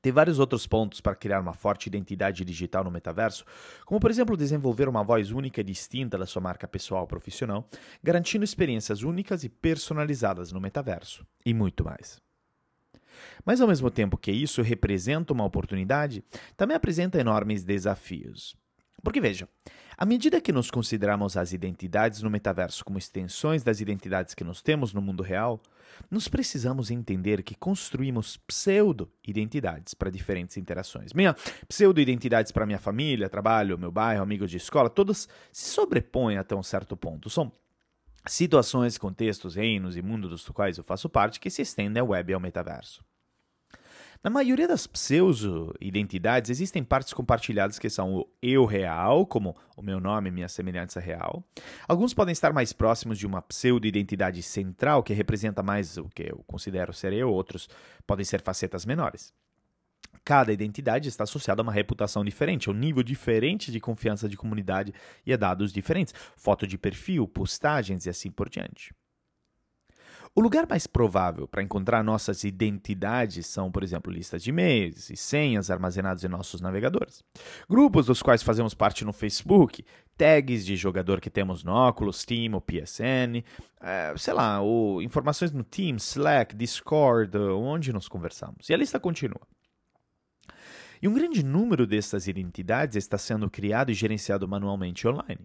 Tem 0.00 0.12
vários 0.12 0.38
outros 0.38 0.66
pontos 0.66 1.00
para 1.00 1.14
criar 1.14 1.40
uma 1.40 1.52
forte 1.52 1.88
identidade 1.88 2.44
digital 2.44 2.84
no 2.84 2.90
metaverso, 2.90 3.44
como 3.84 3.98
por 3.98 4.10
exemplo 4.10 4.36
desenvolver 4.36 4.88
uma 4.88 5.02
voz 5.02 5.32
única 5.32 5.60
e 5.60 5.64
distinta 5.64 6.16
da 6.16 6.26
sua 6.26 6.42
marca 6.42 6.68
pessoal 6.68 7.02
ou 7.02 7.06
profissional, 7.06 7.68
garantindo 8.02 8.44
experiências 8.44 9.02
únicas 9.02 9.42
e 9.42 9.48
personalizadas 9.48 10.52
no 10.52 10.60
metaverso, 10.60 11.26
e 11.44 11.52
muito 11.52 11.84
mais. 11.84 12.20
Mas 13.44 13.60
ao 13.60 13.68
mesmo 13.68 13.90
tempo 13.90 14.16
que 14.16 14.30
isso 14.30 14.62
representa 14.62 15.32
uma 15.32 15.44
oportunidade, 15.44 16.22
também 16.56 16.76
apresenta 16.76 17.20
enormes 17.20 17.64
desafios. 17.64 18.56
Porque 19.02 19.20
veja, 19.20 19.48
à 19.96 20.04
medida 20.04 20.40
que 20.40 20.52
nos 20.52 20.70
consideramos 20.70 21.36
as 21.36 21.52
identidades 21.52 22.22
no 22.22 22.30
metaverso 22.30 22.84
como 22.84 22.98
extensões 22.98 23.62
das 23.62 23.80
identidades 23.80 24.34
que 24.34 24.44
nós 24.44 24.60
temos 24.60 24.92
no 24.92 25.00
mundo 25.00 25.22
real, 25.22 25.60
nós 26.10 26.28
precisamos 26.28 26.90
entender 26.90 27.42
que 27.42 27.54
construímos 27.54 28.36
pseudo-identidades 28.36 29.94
para 29.94 30.10
diferentes 30.10 30.56
interações. 30.56 31.12
Minha 31.12 31.34
pseudo-identidades 31.66 32.52
para 32.52 32.66
minha 32.66 32.78
família, 32.78 33.28
trabalho, 33.28 33.78
meu 33.78 33.90
bairro, 33.90 34.22
amigos 34.22 34.50
de 34.50 34.56
escola, 34.56 34.90
todas 34.90 35.28
se 35.52 35.70
sobrepõem 35.70 36.38
até 36.38 36.54
um 36.54 36.62
certo 36.62 36.96
ponto. 36.96 37.30
São 37.30 37.52
situações, 38.26 38.98
contextos, 38.98 39.54
reinos 39.54 39.96
e 39.96 40.02
mundos 40.02 40.30
dos 40.30 40.48
quais 40.48 40.76
eu 40.76 40.84
faço 40.84 41.08
parte 41.08 41.40
que 41.40 41.50
se 41.50 41.62
estendem 41.62 42.00
ao 42.00 42.08
web 42.08 42.30
e 42.30 42.34
ao 42.34 42.40
metaverso. 42.40 43.02
Na 44.22 44.30
maioria 44.30 44.66
das 44.66 44.84
pseudo-identidades 44.84 46.50
existem 46.50 46.82
partes 46.82 47.12
compartilhadas 47.12 47.78
que 47.78 47.88
são 47.88 48.16
o 48.16 48.28
eu 48.42 48.64
real, 48.64 49.24
como 49.24 49.56
o 49.76 49.82
meu 49.82 50.00
nome 50.00 50.28
e 50.28 50.32
minha 50.32 50.48
semelhança 50.48 50.98
real. 50.98 51.44
Alguns 51.86 52.12
podem 52.12 52.32
estar 52.32 52.52
mais 52.52 52.72
próximos 52.72 53.16
de 53.16 53.26
uma 53.26 53.40
pseudo-identidade 53.40 54.42
central, 54.42 55.04
que 55.04 55.14
representa 55.14 55.62
mais 55.62 55.96
o 55.96 56.08
que 56.08 56.24
eu 56.24 56.42
considero 56.48 56.92
ser 56.92 57.12
eu, 57.12 57.30
outros 57.30 57.68
podem 58.04 58.24
ser 58.24 58.40
facetas 58.40 58.84
menores. 58.84 59.32
Cada 60.24 60.52
identidade 60.52 61.08
está 61.08 61.22
associada 61.22 61.62
a 61.62 61.64
uma 61.64 61.72
reputação 61.72 62.24
diferente, 62.24 62.68
a 62.68 62.72
um 62.72 62.74
nível 62.74 63.04
diferente 63.04 63.70
de 63.70 63.78
confiança 63.78 64.28
de 64.28 64.36
comunidade 64.36 64.92
e 65.24 65.32
a 65.32 65.36
dados 65.36 65.72
diferentes, 65.72 66.12
foto 66.36 66.66
de 66.66 66.76
perfil, 66.76 67.28
postagens 67.28 68.04
e 68.04 68.10
assim 68.10 68.32
por 68.32 68.48
diante. 68.48 68.92
O 70.38 70.40
lugar 70.40 70.68
mais 70.70 70.86
provável 70.86 71.48
para 71.48 71.64
encontrar 71.64 72.04
nossas 72.04 72.44
identidades 72.44 73.44
são, 73.44 73.72
por 73.72 73.82
exemplo, 73.82 74.12
listas 74.12 74.40
de 74.40 74.50
e-mails 74.50 75.10
e 75.10 75.16
senhas 75.16 75.68
armazenadas 75.68 76.22
em 76.22 76.28
nossos 76.28 76.60
navegadores. 76.60 77.24
Grupos 77.68 78.06
dos 78.06 78.22
quais 78.22 78.40
fazemos 78.40 78.72
parte 78.72 79.04
no 79.04 79.12
Facebook, 79.12 79.84
tags 80.16 80.64
de 80.64 80.76
jogador 80.76 81.20
que 81.20 81.28
temos 81.28 81.64
no 81.64 81.74
Oculus, 81.74 82.20
Steam 82.20 82.54
ou 82.54 82.60
PSN, 82.60 83.42
é, 83.80 84.14
sei 84.16 84.32
lá, 84.32 84.60
ou 84.60 85.02
informações 85.02 85.50
no 85.50 85.64
Teams, 85.64 86.10
Slack, 86.10 86.54
Discord, 86.54 87.36
onde 87.36 87.92
nos 87.92 88.06
conversamos. 88.06 88.68
E 88.68 88.72
a 88.72 88.76
lista 88.76 89.00
continua. 89.00 89.40
E 91.02 91.08
um 91.08 91.14
grande 91.14 91.42
número 91.42 91.84
dessas 91.84 92.28
identidades 92.28 92.94
está 92.94 93.18
sendo 93.18 93.50
criado 93.50 93.90
e 93.90 93.94
gerenciado 93.94 94.46
manualmente 94.46 95.08
online. 95.08 95.44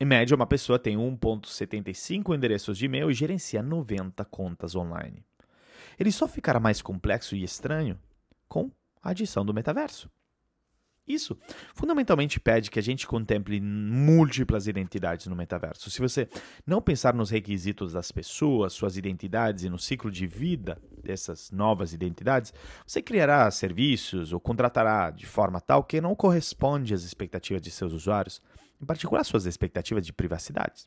Em 0.00 0.04
média, 0.04 0.36
uma 0.36 0.46
pessoa 0.46 0.78
tem 0.78 0.96
1.75 0.96 2.34
endereços 2.34 2.78
de 2.78 2.84
e-mail 2.84 3.10
e 3.10 3.14
gerencia 3.14 3.60
90 3.60 4.24
contas 4.26 4.76
online. 4.76 5.24
Ele 5.98 6.12
só 6.12 6.28
ficará 6.28 6.60
mais 6.60 6.80
complexo 6.80 7.34
e 7.34 7.42
estranho 7.42 7.98
com 8.48 8.70
a 9.02 9.10
adição 9.10 9.44
do 9.44 9.52
metaverso. 9.52 10.08
Isso 11.08 11.36
fundamentalmente 11.74 12.38
pede 12.38 12.70
que 12.70 12.78
a 12.78 12.82
gente 12.82 13.06
contemple 13.06 13.60
múltiplas 13.60 14.68
identidades 14.68 15.26
no 15.26 15.34
metaverso. 15.34 15.90
Se 15.90 16.00
você 16.00 16.28
não 16.66 16.82
pensar 16.82 17.14
nos 17.14 17.30
requisitos 17.30 17.94
das 17.94 18.12
pessoas, 18.12 18.74
suas 18.74 18.96
identidades 18.96 19.64
e 19.64 19.70
no 19.70 19.78
ciclo 19.78 20.10
de 20.10 20.26
vida 20.26 20.78
dessas 21.02 21.50
novas 21.50 21.94
identidades, 21.94 22.52
você 22.86 23.00
criará 23.00 23.50
serviços 23.50 24.32
ou 24.32 24.38
contratará 24.38 25.10
de 25.10 25.26
forma 25.26 25.60
tal 25.60 25.82
que 25.82 26.00
não 26.00 26.14
corresponde 26.14 26.92
às 26.92 27.02
expectativas 27.02 27.62
de 27.62 27.70
seus 27.70 27.94
usuários 27.94 28.42
em 28.80 28.86
particular 28.86 29.24
suas 29.24 29.46
expectativas 29.46 30.04
de 30.04 30.12
privacidade. 30.12 30.86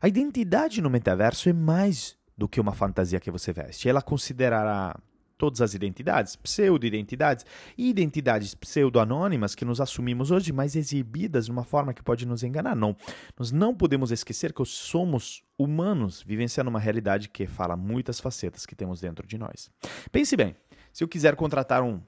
A 0.00 0.08
identidade 0.08 0.82
no 0.82 0.90
metaverso 0.90 1.48
é 1.48 1.52
mais 1.52 2.16
do 2.36 2.48
que 2.48 2.60
uma 2.60 2.72
fantasia 2.72 3.20
que 3.20 3.30
você 3.30 3.52
veste. 3.52 3.88
Ela 3.88 4.02
considerará 4.02 4.98
todas 5.36 5.60
as 5.60 5.74
identidades, 5.74 6.36
pseudo-identidades 6.36 7.44
e 7.76 7.88
identidades 7.88 8.54
pseudo-anônimas 8.54 9.54
que 9.54 9.64
nos 9.64 9.80
assumimos 9.80 10.30
hoje, 10.30 10.52
mas 10.52 10.76
exibidas 10.76 11.46
de 11.46 11.50
uma 11.50 11.64
forma 11.64 11.92
que 11.92 12.02
pode 12.02 12.26
nos 12.26 12.42
enganar. 12.42 12.74
Não, 12.74 12.96
nós 13.38 13.50
não 13.50 13.74
podemos 13.74 14.10
esquecer 14.10 14.52
que 14.52 14.64
somos 14.64 15.42
humanos 15.58 16.22
vivenciando 16.22 16.70
uma 16.70 16.78
realidade 16.78 17.28
que 17.28 17.46
fala 17.46 17.76
muitas 17.76 18.20
facetas 18.20 18.66
que 18.66 18.74
temos 18.74 19.00
dentro 19.00 19.26
de 19.26 19.38
nós. 19.38 19.70
Pense 20.10 20.36
bem, 20.36 20.56
se 20.92 21.02
eu 21.02 21.08
quiser 21.08 21.34
contratar 21.36 21.82
um 21.82 22.00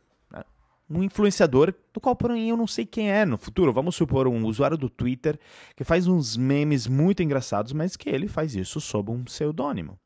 um 0.88 1.02
influenciador 1.02 1.74
do 1.92 2.00
qual, 2.00 2.14
porém, 2.14 2.48
eu 2.48 2.56
não 2.56 2.66
sei 2.66 2.86
quem 2.86 3.10
é 3.10 3.24
no 3.24 3.36
futuro. 3.36 3.72
Vamos 3.72 3.96
supor 3.96 4.28
um 4.28 4.44
usuário 4.46 4.76
do 4.76 4.88
Twitter 4.88 5.38
que 5.74 5.84
faz 5.84 6.06
uns 6.06 6.36
memes 6.36 6.86
muito 6.86 7.22
engraçados, 7.22 7.72
mas 7.72 7.96
que 7.96 8.08
ele 8.08 8.28
faz 8.28 8.54
isso 8.54 8.80
sob 8.80 9.10
um 9.10 9.24
pseudônimo. 9.24 9.98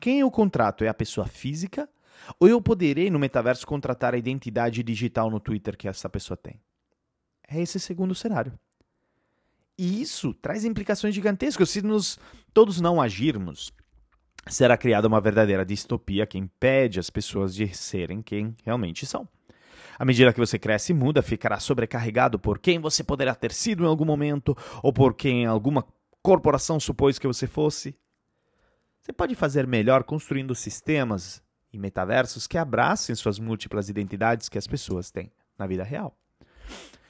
Quem 0.00 0.20
eu 0.20 0.30
contrato 0.30 0.82
é 0.82 0.88
a 0.88 0.94
pessoa 0.94 1.26
física 1.26 1.88
ou 2.38 2.48
eu 2.48 2.60
poderei 2.60 3.10
no 3.10 3.18
metaverso 3.18 3.66
contratar 3.66 4.14
a 4.14 4.18
identidade 4.18 4.82
digital 4.82 5.30
no 5.30 5.40
Twitter 5.40 5.76
que 5.76 5.88
essa 5.88 6.08
pessoa 6.08 6.36
tem? 6.36 6.60
É 7.46 7.60
esse 7.60 7.78
segundo 7.78 8.14
cenário. 8.14 8.52
E 9.78 10.02
isso 10.02 10.34
traz 10.34 10.64
implicações 10.64 11.14
gigantescas. 11.14 11.70
Se 11.70 11.80
nos, 11.80 12.18
todos 12.52 12.80
não 12.80 13.00
agirmos, 13.00 13.72
será 14.46 14.76
criada 14.76 15.08
uma 15.08 15.20
verdadeira 15.20 15.64
distopia 15.64 16.26
que 16.26 16.38
impede 16.38 17.00
as 17.00 17.08
pessoas 17.08 17.54
de 17.54 17.74
serem 17.74 18.20
quem 18.20 18.54
realmente 18.64 19.06
são. 19.06 19.28
À 20.00 20.04
medida 20.06 20.32
que 20.32 20.40
você 20.40 20.58
cresce 20.58 20.92
e 20.92 20.94
muda, 20.94 21.20
ficará 21.20 21.60
sobrecarregado 21.60 22.38
por 22.38 22.58
quem 22.58 22.78
você 22.78 23.04
poderá 23.04 23.34
ter 23.34 23.52
sido 23.52 23.84
em 23.84 23.86
algum 23.86 24.06
momento 24.06 24.56
ou 24.82 24.94
por 24.94 25.12
quem 25.12 25.44
alguma 25.44 25.84
corporação 26.22 26.80
supôs 26.80 27.18
que 27.18 27.26
você 27.26 27.46
fosse. 27.46 27.94
Você 29.02 29.12
pode 29.12 29.34
fazer 29.34 29.66
melhor 29.66 30.04
construindo 30.04 30.54
sistemas 30.54 31.42
e 31.70 31.78
metaversos 31.78 32.46
que 32.46 32.56
abracem 32.56 33.14
suas 33.14 33.38
múltiplas 33.38 33.90
identidades 33.90 34.48
que 34.48 34.56
as 34.56 34.66
pessoas 34.66 35.10
têm 35.10 35.30
na 35.58 35.66
vida 35.66 35.84
real. 35.84 36.16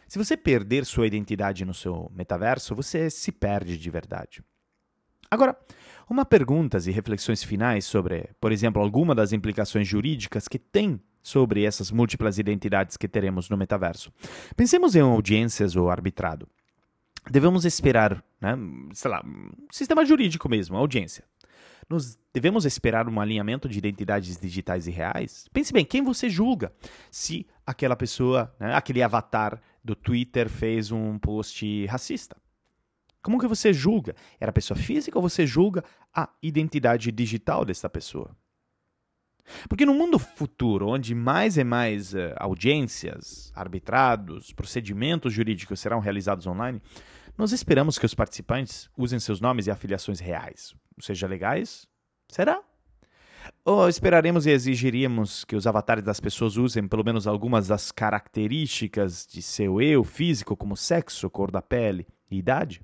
Se 0.09 0.19
você 0.19 0.37
perder 0.37 0.85
sua 0.85 1.07
identidade 1.07 1.65
no 1.65 1.73
seu 1.73 2.11
metaverso, 2.13 2.75
você 2.75 3.09
se 3.09 3.31
perde 3.31 3.79
de 3.79 3.89
verdade. 3.89 4.43
Agora, 5.31 5.57
uma 6.09 6.25
perguntas 6.25 6.89
e 6.89 6.91
reflexões 6.91 7.45
finais 7.45 7.85
sobre, 7.85 8.31
por 8.41 8.51
exemplo, 8.51 8.83
alguma 8.83 9.15
das 9.15 9.33
implicações 9.33 9.87
jurídicas 9.87 10.49
que 10.49 10.59
tem 10.59 11.01
sobre 11.23 11.65
essas 11.65 11.91
múltiplas 11.91 12.39
identidades 12.39 12.97
que 12.97 13.09
teremos 13.09 13.49
no 13.49 13.57
metaverso. 13.57 14.13
Pensemos 14.57 14.95
em 14.95 15.01
audiências 15.01 15.77
ou 15.77 15.91
arbitrado. 15.91 16.49
Devemos 17.31 17.65
esperar, 17.65 18.25
né, 18.41 18.57
sei 18.93 19.11
lá, 19.11 19.23
sistema 19.71 20.05
jurídico 20.05 20.49
mesmo, 20.49 20.77
audiência. 20.77 21.25
Devemos 22.33 22.65
esperar 22.65 23.09
um 23.09 23.21
alinhamento 23.21 23.69
de 23.69 23.79
identidades 23.79 24.39
digitais 24.39 24.87
e 24.87 24.91
reais? 24.91 25.49
Pense 25.53 25.73
bem, 25.73 25.85
quem 25.85 26.03
você 26.03 26.31
julga 26.31 26.73
se 27.11 27.47
aquela 27.67 27.97
pessoa, 27.97 28.55
né, 28.61 28.75
aquele 28.75 29.03
avatar 29.03 29.61
do 29.83 29.97
Twitter 29.97 30.49
fez 30.49 30.93
um 30.93 31.19
post 31.19 31.87
racista? 31.87 32.37
Como 33.23 33.39
que 33.39 33.47
você 33.47 33.73
julga? 33.73 34.15
Era 34.39 34.53
pessoa 34.53 34.79
física 34.79 35.19
ou 35.19 35.23
você 35.23 35.47
julga 35.47 35.85
a 36.15 36.29
identidade 36.43 37.11
digital 37.13 37.65
dessa 37.65 37.91
pessoa? 37.91 38.37
Porque 39.69 39.87
no 39.87 39.95
mundo 39.95 40.19
futuro, 40.19 40.89
onde 40.89 41.15
mais 41.15 41.57
e 41.57 41.65
mais 41.65 42.15
uh, 42.15 42.35
audiências, 42.37 43.53
arbitrados, 43.55 44.53
procedimentos 44.53 45.33
jurídicos 45.33 45.81
serão 45.81 46.01
realizados 46.01 46.47
online, 46.47 46.81
nós 47.37 47.53
esperamos 47.53 47.99
que 47.99 48.07
os 48.07 48.15
participantes 48.15 48.91
usem 48.97 49.19
seus 49.19 49.41
nomes 49.41 49.67
e 49.67 49.71
afiliações 49.71 50.21
reais, 50.21 50.75
seja 50.99 51.27
legais? 51.27 51.87
Será? 52.29 52.61
Ou 53.65 53.89
esperaremos 53.89 54.47
e 54.47 54.51
exigiríamos 54.51 55.45
que 55.45 55.57
os 55.57 55.67
avatares 55.67 56.05
das 56.05 56.21
pessoas 56.21 56.57
usem 56.57 56.87
pelo 56.87 57.05
menos 57.05 57.27
algumas 57.27 57.69
das 57.69 57.91
características 57.91 59.27
de 59.27 59.43
seu 59.43 59.81
eu 59.81 60.05
físico, 60.05 60.57
como 60.57 60.77
sexo, 60.77 61.31
cor 61.31 61.51
da 61.51 61.63
pele 61.63 62.07
e 62.31 62.39
idade? 62.39 62.81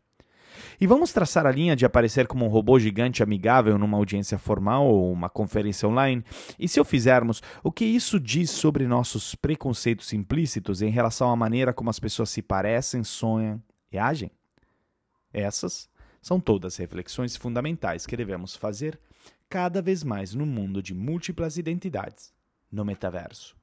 E 0.81 0.87
vamos 0.87 1.13
traçar 1.13 1.47
a 1.47 1.51
linha 1.51 1.77
de 1.77 1.85
aparecer 1.85 2.27
como 2.27 2.45
um 2.45 2.49
robô 2.49 2.79
gigante 2.79 3.23
amigável 3.23 3.79
numa 3.79 3.97
audiência 3.97 4.39
formal 4.39 4.87
ou 4.87 5.13
uma 5.13 5.29
conferência 5.29 5.89
online? 5.89 6.25
E 6.59 6.69
se 6.69 6.81
o 6.81 6.85
fizermos, 6.85 7.43
o 7.63 7.73
que 7.73 7.85
isso 7.85 8.21
diz 8.21 8.51
sobre 8.51 8.87
nossos 8.87 9.35
preconceitos 9.35 10.13
implícitos 10.13 10.83
em 10.83 10.91
relação 10.91 11.31
à 11.31 11.37
maneira 11.37 11.73
como 11.73 11.91
as 11.91 11.99
pessoas 11.99 12.31
se 12.31 12.43
parecem, 12.43 13.03
sonham 13.05 13.63
e 13.91 13.99
agem? 13.99 14.31
Essas 15.33 15.89
são 16.21 16.41
todas 16.41 16.77
reflexões 16.77 17.37
fundamentais 17.37 18.07
que 18.07 18.17
devemos 18.17 18.57
fazer 18.57 18.99
cada 19.49 19.81
vez 19.81 20.03
mais 20.03 20.35
no 20.35 20.45
mundo 20.45 20.83
de 20.83 20.95
múltiplas 20.95 21.57
identidades, 21.57 22.33
no 22.71 22.85
metaverso. 22.85 23.57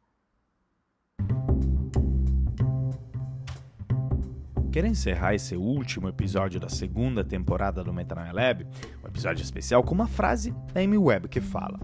Quero 4.74 4.88
encerrar 4.88 5.36
esse 5.36 5.56
último 5.56 6.10
episódio 6.10 6.60
da 6.60 6.68
segunda 6.68 7.24
temporada 7.24 7.84
do 7.84 7.94
Metanoia 7.94 8.34
Lab, 8.34 8.66
um 9.04 9.08
episódio 9.08 9.44
especial, 9.44 9.84
com 9.84 9.94
uma 9.94 10.08
frase 10.08 10.52
da 10.74 10.82
Amy 10.82 10.98
Webb 10.98 11.28
que 11.28 11.40
fala: 11.40 11.80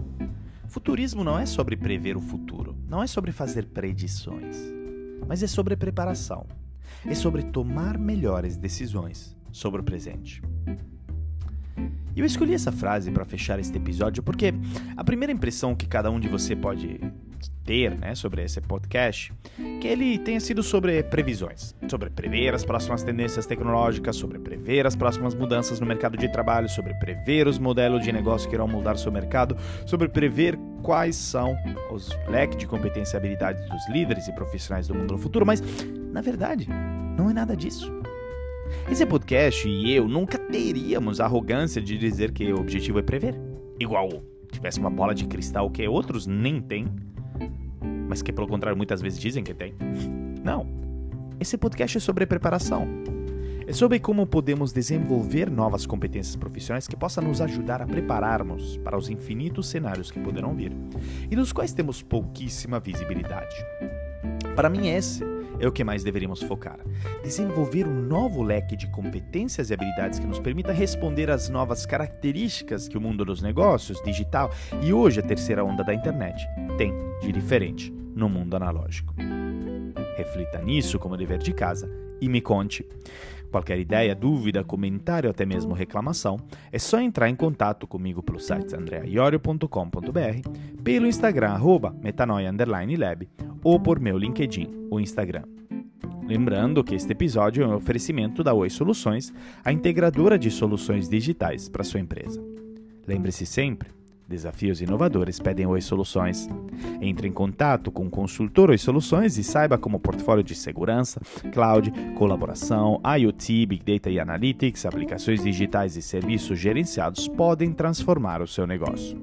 Futurismo 0.66 1.22
não 1.22 1.38
é 1.38 1.46
sobre 1.46 1.76
prever 1.76 2.16
o 2.16 2.20
futuro, 2.20 2.76
não 2.88 3.00
é 3.00 3.06
sobre 3.06 3.30
fazer 3.30 3.66
predições, 3.66 4.56
mas 5.24 5.40
é 5.40 5.46
sobre 5.46 5.76
preparação, 5.76 6.44
é 7.06 7.14
sobre 7.14 7.44
tomar 7.44 7.96
melhores 7.96 8.56
decisões 8.56 9.36
sobre 9.52 9.80
o 9.80 9.84
presente. 9.84 10.42
E 12.16 12.18
eu 12.18 12.26
escolhi 12.26 12.54
essa 12.54 12.72
frase 12.72 13.12
para 13.12 13.24
fechar 13.24 13.60
este 13.60 13.76
episódio 13.76 14.20
porque 14.20 14.52
a 14.96 15.04
primeira 15.04 15.32
impressão 15.32 15.76
que 15.76 15.86
cada 15.86 16.10
um 16.10 16.18
de 16.18 16.26
você 16.26 16.56
pode 16.56 16.98
ter 17.70 17.96
né, 17.96 18.16
sobre 18.16 18.42
esse 18.42 18.60
podcast 18.60 19.32
que 19.80 19.86
ele 19.86 20.18
tenha 20.18 20.40
sido 20.40 20.60
sobre 20.60 21.04
previsões, 21.04 21.72
sobre 21.88 22.10
prever 22.10 22.52
as 22.52 22.64
próximas 22.64 23.04
tendências 23.04 23.46
tecnológicas, 23.46 24.16
sobre 24.16 24.40
prever 24.40 24.88
as 24.88 24.96
próximas 24.96 25.36
mudanças 25.36 25.78
no 25.78 25.86
mercado 25.86 26.16
de 26.16 26.28
trabalho, 26.32 26.68
sobre 26.68 26.92
prever 26.94 27.46
os 27.46 27.60
modelos 27.60 28.02
de 28.02 28.10
negócio 28.10 28.48
que 28.48 28.56
irão 28.56 28.66
mudar 28.66 28.96
seu 28.96 29.12
mercado, 29.12 29.56
sobre 29.86 30.08
prever 30.08 30.58
quais 30.82 31.14
são 31.14 31.56
os 31.92 32.08
leques 32.28 32.58
de 32.58 32.66
competência 32.66 33.16
e 33.16 33.18
habilidades 33.18 33.64
dos 33.68 33.88
líderes 33.88 34.26
e 34.26 34.32
profissionais 34.32 34.88
do 34.88 34.94
mundo 34.96 35.12
no 35.12 35.18
futuro, 35.18 35.46
mas 35.46 35.62
na 36.12 36.20
verdade 36.20 36.66
não 37.16 37.30
é 37.30 37.32
nada 37.32 37.56
disso. 37.56 37.88
Esse 38.90 39.06
podcast 39.06 39.68
e 39.68 39.92
eu 39.92 40.08
nunca 40.08 40.36
teríamos 40.36 41.20
a 41.20 41.24
arrogância 41.24 41.80
de 41.80 41.96
dizer 41.96 42.32
que 42.32 42.52
o 42.52 42.58
objetivo 42.58 42.98
é 42.98 43.02
prever. 43.02 43.36
Igual 43.78 44.08
tivesse 44.50 44.80
uma 44.80 44.90
bola 44.90 45.14
de 45.14 45.26
cristal 45.26 45.70
que 45.70 45.86
outros 45.86 46.26
nem 46.26 46.60
têm, 46.60 46.88
mas 48.10 48.22
que 48.22 48.32
pelo 48.32 48.48
contrário 48.48 48.76
muitas 48.76 49.00
vezes 49.00 49.20
dizem 49.20 49.44
que 49.44 49.54
tem. 49.54 49.72
Não. 50.42 50.66
Esse 51.38 51.56
podcast 51.56 51.96
é 51.96 52.00
sobre 52.00 52.26
preparação. 52.26 52.88
É 53.64 53.72
sobre 53.72 54.00
como 54.00 54.26
podemos 54.26 54.72
desenvolver 54.72 55.48
novas 55.48 55.86
competências 55.86 56.34
profissionais 56.34 56.88
que 56.88 56.96
possam 56.96 57.22
nos 57.22 57.40
ajudar 57.40 57.80
a 57.80 57.86
prepararmos 57.86 58.76
para 58.78 58.98
os 58.98 59.08
infinitos 59.08 59.68
cenários 59.68 60.10
que 60.10 60.18
poderão 60.18 60.56
vir 60.56 60.72
e 61.30 61.36
dos 61.36 61.52
quais 61.52 61.72
temos 61.72 62.02
pouquíssima 62.02 62.80
visibilidade. 62.80 63.54
Para 64.56 64.68
mim, 64.68 64.88
esse 64.88 65.24
é 65.60 65.68
o 65.68 65.72
que 65.72 65.84
mais 65.84 66.02
deveríamos 66.02 66.42
focar. 66.42 66.80
Desenvolver 67.22 67.86
um 67.86 68.00
novo 68.00 68.42
leque 68.42 68.74
de 68.74 68.90
competências 68.90 69.70
e 69.70 69.74
habilidades 69.74 70.18
que 70.18 70.26
nos 70.26 70.40
permita 70.40 70.72
responder 70.72 71.30
às 71.30 71.48
novas 71.48 71.86
características 71.86 72.88
que 72.88 72.96
o 72.96 73.00
mundo 73.00 73.24
dos 73.24 73.42
negócios, 73.42 74.02
digital 74.02 74.50
e 74.82 74.92
hoje 74.92 75.20
a 75.20 75.22
terceira 75.22 75.64
onda 75.64 75.84
da 75.84 75.94
internet 75.94 76.44
tem 76.78 76.92
de 77.20 77.30
diferente 77.30 77.92
no 78.14 78.28
mundo 78.28 78.56
analógico. 78.56 79.14
Reflita 80.16 80.58
nisso 80.62 80.98
como 80.98 81.16
dever 81.16 81.38
de 81.38 81.52
casa 81.52 81.88
e 82.20 82.28
me 82.28 82.40
conte. 82.40 82.86
Qualquer 83.50 83.78
ideia, 83.80 84.14
dúvida, 84.14 84.62
comentário 84.62 85.28
ou 85.28 85.32
até 85.32 85.44
mesmo 85.44 85.74
reclamação, 85.74 86.38
é 86.70 86.78
só 86.78 87.00
entrar 87.00 87.28
em 87.28 87.34
contato 87.34 87.86
comigo 87.86 88.22
pelo 88.22 88.38
site 88.38 88.76
andreaiorio.com.br, 88.76 90.50
pelo 90.84 91.06
Instagram 91.06 91.50
arroba 91.50 91.94
metanoia_lab 92.00 93.28
ou 93.64 93.80
por 93.80 93.98
meu 93.98 94.16
LinkedIn 94.16 94.86
ou 94.90 95.00
Instagram. 95.00 95.42
Lembrando 96.26 96.84
que 96.84 96.94
este 96.94 97.10
episódio 97.10 97.64
é 97.64 97.66
um 97.66 97.74
oferecimento 97.74 98.44
da 98.44 98.54
Oi 98.54 98.70
Soluções, 98.70 99.32
a 99.64 99.72
integradora 99.72 100.38
de 100.38 100.48
soluções 100.48 101.08
digitais 101.08 101.68
para 101.68 101.82
sua 101.82 101.98
empresa. 101.98 102.40
Lembre-se 103.04 103.44
sempre, 103.44 103.90
desafios 104.30 104.80
inovadores 104.80 105.40
pedem 105.40 105.66
Oi 105.66 105.80
Soluções. 105.80 106.48
Entre 107.02 107.26
em 107.26 107.32
contato 107.32 107.90
com 107.90 108.06
o 108.06 108.10
consultor 108.10 108.70
Oi 108.70 108.78
Soluções 108.78 109.36
e 109.36 109.44
saiba 109.44 109.76
como 109.76 109.96
o 109.96 110.00
portfólio 110.00 110.44
de 110.44 110.54
segurança, 110.54 111.20
cloud, 111.52 111.92
colaboração, 112.16 113.00
IoT, 113.18 113.66
Big 113.66 113.84
Data 113.84 114.08
e 114.08 114.20
Analytics, 114.20 114.86
aplicações 114.86 115.42
digitais 115.42 115.96
e 115.96 116.02
serviços 116.02 116.58
gerenciados 116.58 117.26
podem 117.26 117.72
transformar 117.72 118.40
o 118.40 118.46
seu 118.46 118.66
negócio. 118.66 119.20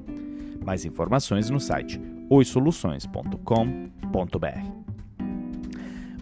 Mais 0.63 0.86
informações 0.86 1.50
no 1.50 1.60
site 1.60 2.00
oisoluções.com.br. 2.30 4.88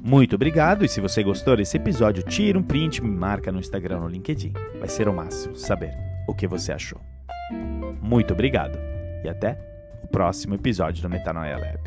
Muito 0.04 0.36
obrigado 0.36 0.86
e 0.86 0.88
se 0.88 1.02
você 1.02 1.24
gostou 1.24 1.58
desse 1.58 1.78
episódio, 1.78 2.22
tira 2.22 2.60
um 2.60 2.62
print 2.62 3.04
me 3.04 3.10
marca 3.10 3.52
no 3.52 3.60
Instagram 3.60 3.96
ou 3.96 4.02
no 4.04 4.10
LinkedIn. 4.10 4.54
Vai 4.80 4.88
ser 4.88 5.10
o 5.10 5.14
máximo 5.14 5.56
saber 5.56 5.98
o 6.28 6.36
que 6.36 6.48
você 6.48 6.72
achou. 6.72 7.02
Muito 8.02 8.34
obrigado 8.34 8.78
e 9.24 9.30
até 9.30 9.58
o 10.04 10.08
próximo 10.08 10.56
episódio 10.56 11.02
do 11.02 11.10
Metanoia 11.10 11.58
Lab. 11.58 11.80